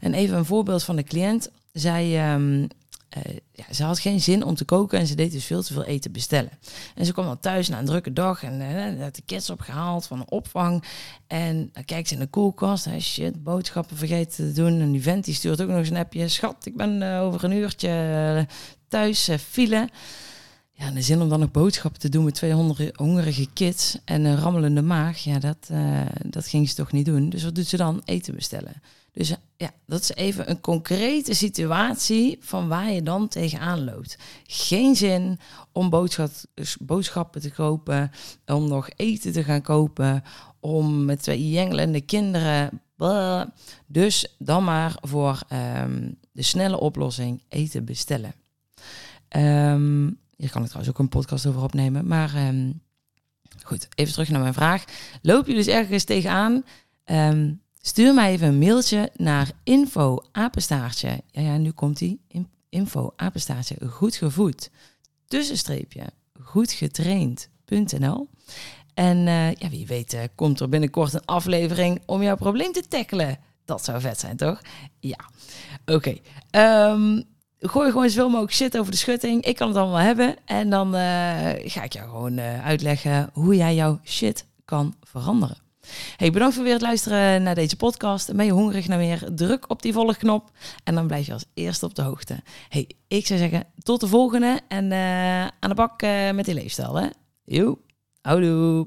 En 0.00 0.14
even 0.14 0.36
een 0.36 0.44
voorbeeld 0.44 0.82
van 0.82 0.96
de 0.96 1.02
cliënt. 1.02 1.50
Zij... 1.72 2.34
Um, 2.34 2.68
eh, 3.12 3.36
ja, 3.52 3.64
ze 3.74 3.84
had 3.84 3.98
geen 3.98 4.20
zin 4.20 4.44
om 4.44 4.54
te 4.54 4.64
koken 4.64 4.98
en 4.98 5.06
ze 5.06 5.14
deed 5.14 5.32
dus 5.32 5.44
veel 5.44 5.62
te 5.62 5.72
veel 5.72 5.84
eten 5.84 6.12
bestellen. 6.12 6.50
En 6.94 7.06
ze 7.06 7.12
kwam 7.12 7.24
dan 7.24 7.40
thuis 7.40 7.68
na 7.68 7.78
een 7.78 7.84
drukke 7.84 8.12
dag 8.12 8.42
en 8.42 8.60
uh, 8.60 9.02
had 9.02 9.14
de 9.14 9.22
kids 9.22 9.50
opgehaald 9.50 10.06
van 10.06 10.18
de 10.18 10.24
opvang. 10.28 10.84
En 11.26 11.70
dan 11.72 11.84
kijkt 11.84 12.08
ze 12.08 12.14
in 12.14 12.20
de 12.20 12.26
koelkast. 12.26 12.84
Hè, 12.84 13.00
shit, 13.00 13.42
boodschappen 13.42 13.96
vergeten 13.96 14.46
te 14.46 14.52
doen. 14.52 14.80
En 14.80 14.92
die 14.92 15.02
vent 15.02 15.26
stuurt 15.26 15.62
ook 15.62 15.68
nog 15.68 15.86
een 15.86 15.96
appje. 15.96 16.28
Schat, 16.28 16.66
ik 16.66 16.76
ben 16.76 17.02
uh, 17.02 17.22
over 17.22 17.44
een 17.44 17.52
uurtje 17.52 18.46
thuis, 18.88 19.28
file. 19.48 19.88
Ja, 20.82 20.90
de 20.90 21.02
zin 21.02 21.20
om 21.20 21.28
dan 21.28 21.40
nog 21.40 21.50
boodschappen 21.50 22.00
te 22.00 22.08
doen 22.08 22.24
met 22.24 22.34
200 22.34 22.96
hongerige 22.96 23.48
kids 23.52 23.98
en 24.04 24.24
een 24.24 24.36
rammelende 24.36 24.82
maag. 24.82 25.18
Ja, 25.18 25.38
dat, 25.38 25.70
dat 26.26 26.46
ging 26.46 26.68
ze 26.68 26.74
toch 26.74 26.92
niet 26.92 27.06
doen. 27.06 27.28
Dus 27.28 27.44
wat 27.44 27.54
doet 27.54 27.66
ze 27.66 27.76
dan? 27.76 28.02
Eten 28.04 28.34
bestellen. 28.34 28.82
Dus 29.12 29.34
ja, 29.56 29.70
dat 29.86 30.00
is 30.00 30.14
even 30.14 30.50
een 30.50 30.60
concrete 30.60 31.34
situatie 31.34 32.38
van 32.40 32.68
waar 32.68 32.92
je 32.92 33.02
dan 33.02 33.28
tegenaan 33.28 33.84
loopt. 33.84 34.18
Geen 34.46 34.96
zin 34.96 35.38
om 35.72 35.90
boodschappen 36.80 37.40
te 37.40 37.50
kopen, 37.50 38.10
om 38.46 38.68
nog 38.68 38.88
eten 38.96 39.32
te 39.32 39.44
gaan 39.44 39.62
kopen, 39.62 40.22
om 40.60 41.04
met 41.04 41.22
twee 41.22 41.50
jengelende 41.50 42.00
kinderen. 42.00 42.82
Dus 43.86 44.34
dan 44.38 44.64
maar 44.64 44.96
voor 45.00 45.40
um, 45.82 46.18
de 46.32 46.42
snelle 46.42 46.80
oplossing 46.80 47.42
eten 47.48 47.84
bestellen. 47.84 48.34
Um, 49.36 50.20
hier 50.42 50.50
kan 50.50 50.62
ik 50.62 50.68
trouwens 50.68 50.94
ook 50.94 51.00
een 51.00 51.08
podcast 51.08 51.46
over 51.46 51.62
opnemen. 51.62 52.06
Maar 52.06 52.48
um, 52.48 52.82
goed, 53.62 53.88
even 53.94 54.12
terug 54.12 54.28
naar 54.28 54.40
mijn 54.40 54.54
vraag. 54.54 54.84
Loop 55.22 55.46
je 55.46 55.54
dus 55.54 55.66
ergens 55.66 56.04
tegenaan? 56.04 56.64
Um, 57.04 57.60
Stuur 57.84 58.14
mij 58.14 58.32
even 58.32 58.48
een 58.48 58.58
mailtje 58.58 59.10
naar 59.16 59.50
info 59.64 60.18
apenstaartje. 60.32 61.22
Ja, 61.30 61.40
ja, 61.40 61.56
nu 61.56 61.70
komt 61.70 62.00
hij. 62.00 62.18
Info 62.68 63.12
apenstaartje 63.16 63.76
goed 63.88 64.16
gevoed. 64.16 64.70
Tussenstreepje 65.26 66.02
goedgetraind.nl. 66.40 68.28
En 68.94 69.16
uh, 69.16 69.52
ja, 69.52 69.68
wie 69.68 69.86
weet 69.86 70.14
uh, 70.14 70.20
komt 70.34 70.60
er 70.60 70.68
binnenkort 70.68 71.12
een 71.12 71.24
aflevering 71.24 72.02
om 72.06 72.22
jouw 72.22 72.36
probleem 72.36 72.72
te 72.72 72.88
tackelen. 72.88 73.38
Dat 73.64 73.84
zou 73.84 74.00
vet 74.00 74.20
zijn, 74.20 74.36
toch? 74.36 74.60
Ja. 75.00 75.18
Oké. 75.84 76.16
Um, 76.50 77.24
gooi 77.62 77.90
gewoon 77.90 78.08
zoveel 78.10 78.28
mogelijk 78.28 78.54
shit 78.54 78.78
over 78.78 78.92
de 78.92 78.98
schutting. 78.98 79.44
Ik 79.44 79.56
kan 79.56 79.68
het 79.68 79.76
allemaal 79.76 79.96
hebben. 79.96 80.36
En 80.44 80.70
dan 80.70 80.94
uh, 80.94 81.00
ga 81.64 81.82
ik 81.82 81.92
jou 81.92 82.08
gewoon 82.08 82.40
uitleggen 82.40 83.30
hoe 83.32 83.56
jij 83.56 83.74
jouw 83.74 84.00
shit 84.04 84.46
kan 84.64 84.94
veranderen. 85.00 85.56
Hey, 86.16 86.30
bedankt 86.30 86.54
voor 86.54 86.64
weer 86.64 86.72
het 86.72 86.82
luisteren 86.82 87.42
naar 87.42 87.54
deze 87.54 87.76
podcast. 87.76 88.34
Ben 88.34 88.44
je 88.44 88.52
hongerig 88.52 88.88
naar 88.88 88.98
meer? 88.98 89.28
Druk 89.34 89.70
op 89.70 89.82
die 89.82 89.92
volgknop 89.92 90.50
en 90.84 90.94
dan 90.94 91.06
blijf 91.06 91.26
je 91.26 91.32
als 91.32 91.44
eerste 91.54 91.86
op 91.86 91.94
de 91.94 92.02
hoogte. 92.02 92.42
Hey, 92.68 92.88
ik 93.08 93.26
zou 93.26 93.38
zeggen 93.38 93.66
tot 93.82 94.00
de 94.00 94.06
volgende 94.06 94.60
en 94.68 94.90
uh, 94.90 95.42
aan 95.42 95.68
de 95.68 95.74
bak 95.74 96.02
met 96.34 96.44
die 96.44 96.54
leefstijl. 96.54 96.94
Hè? 96.94 97.06
Joe, 97.44 97.78
houdoe. 98.20 98.86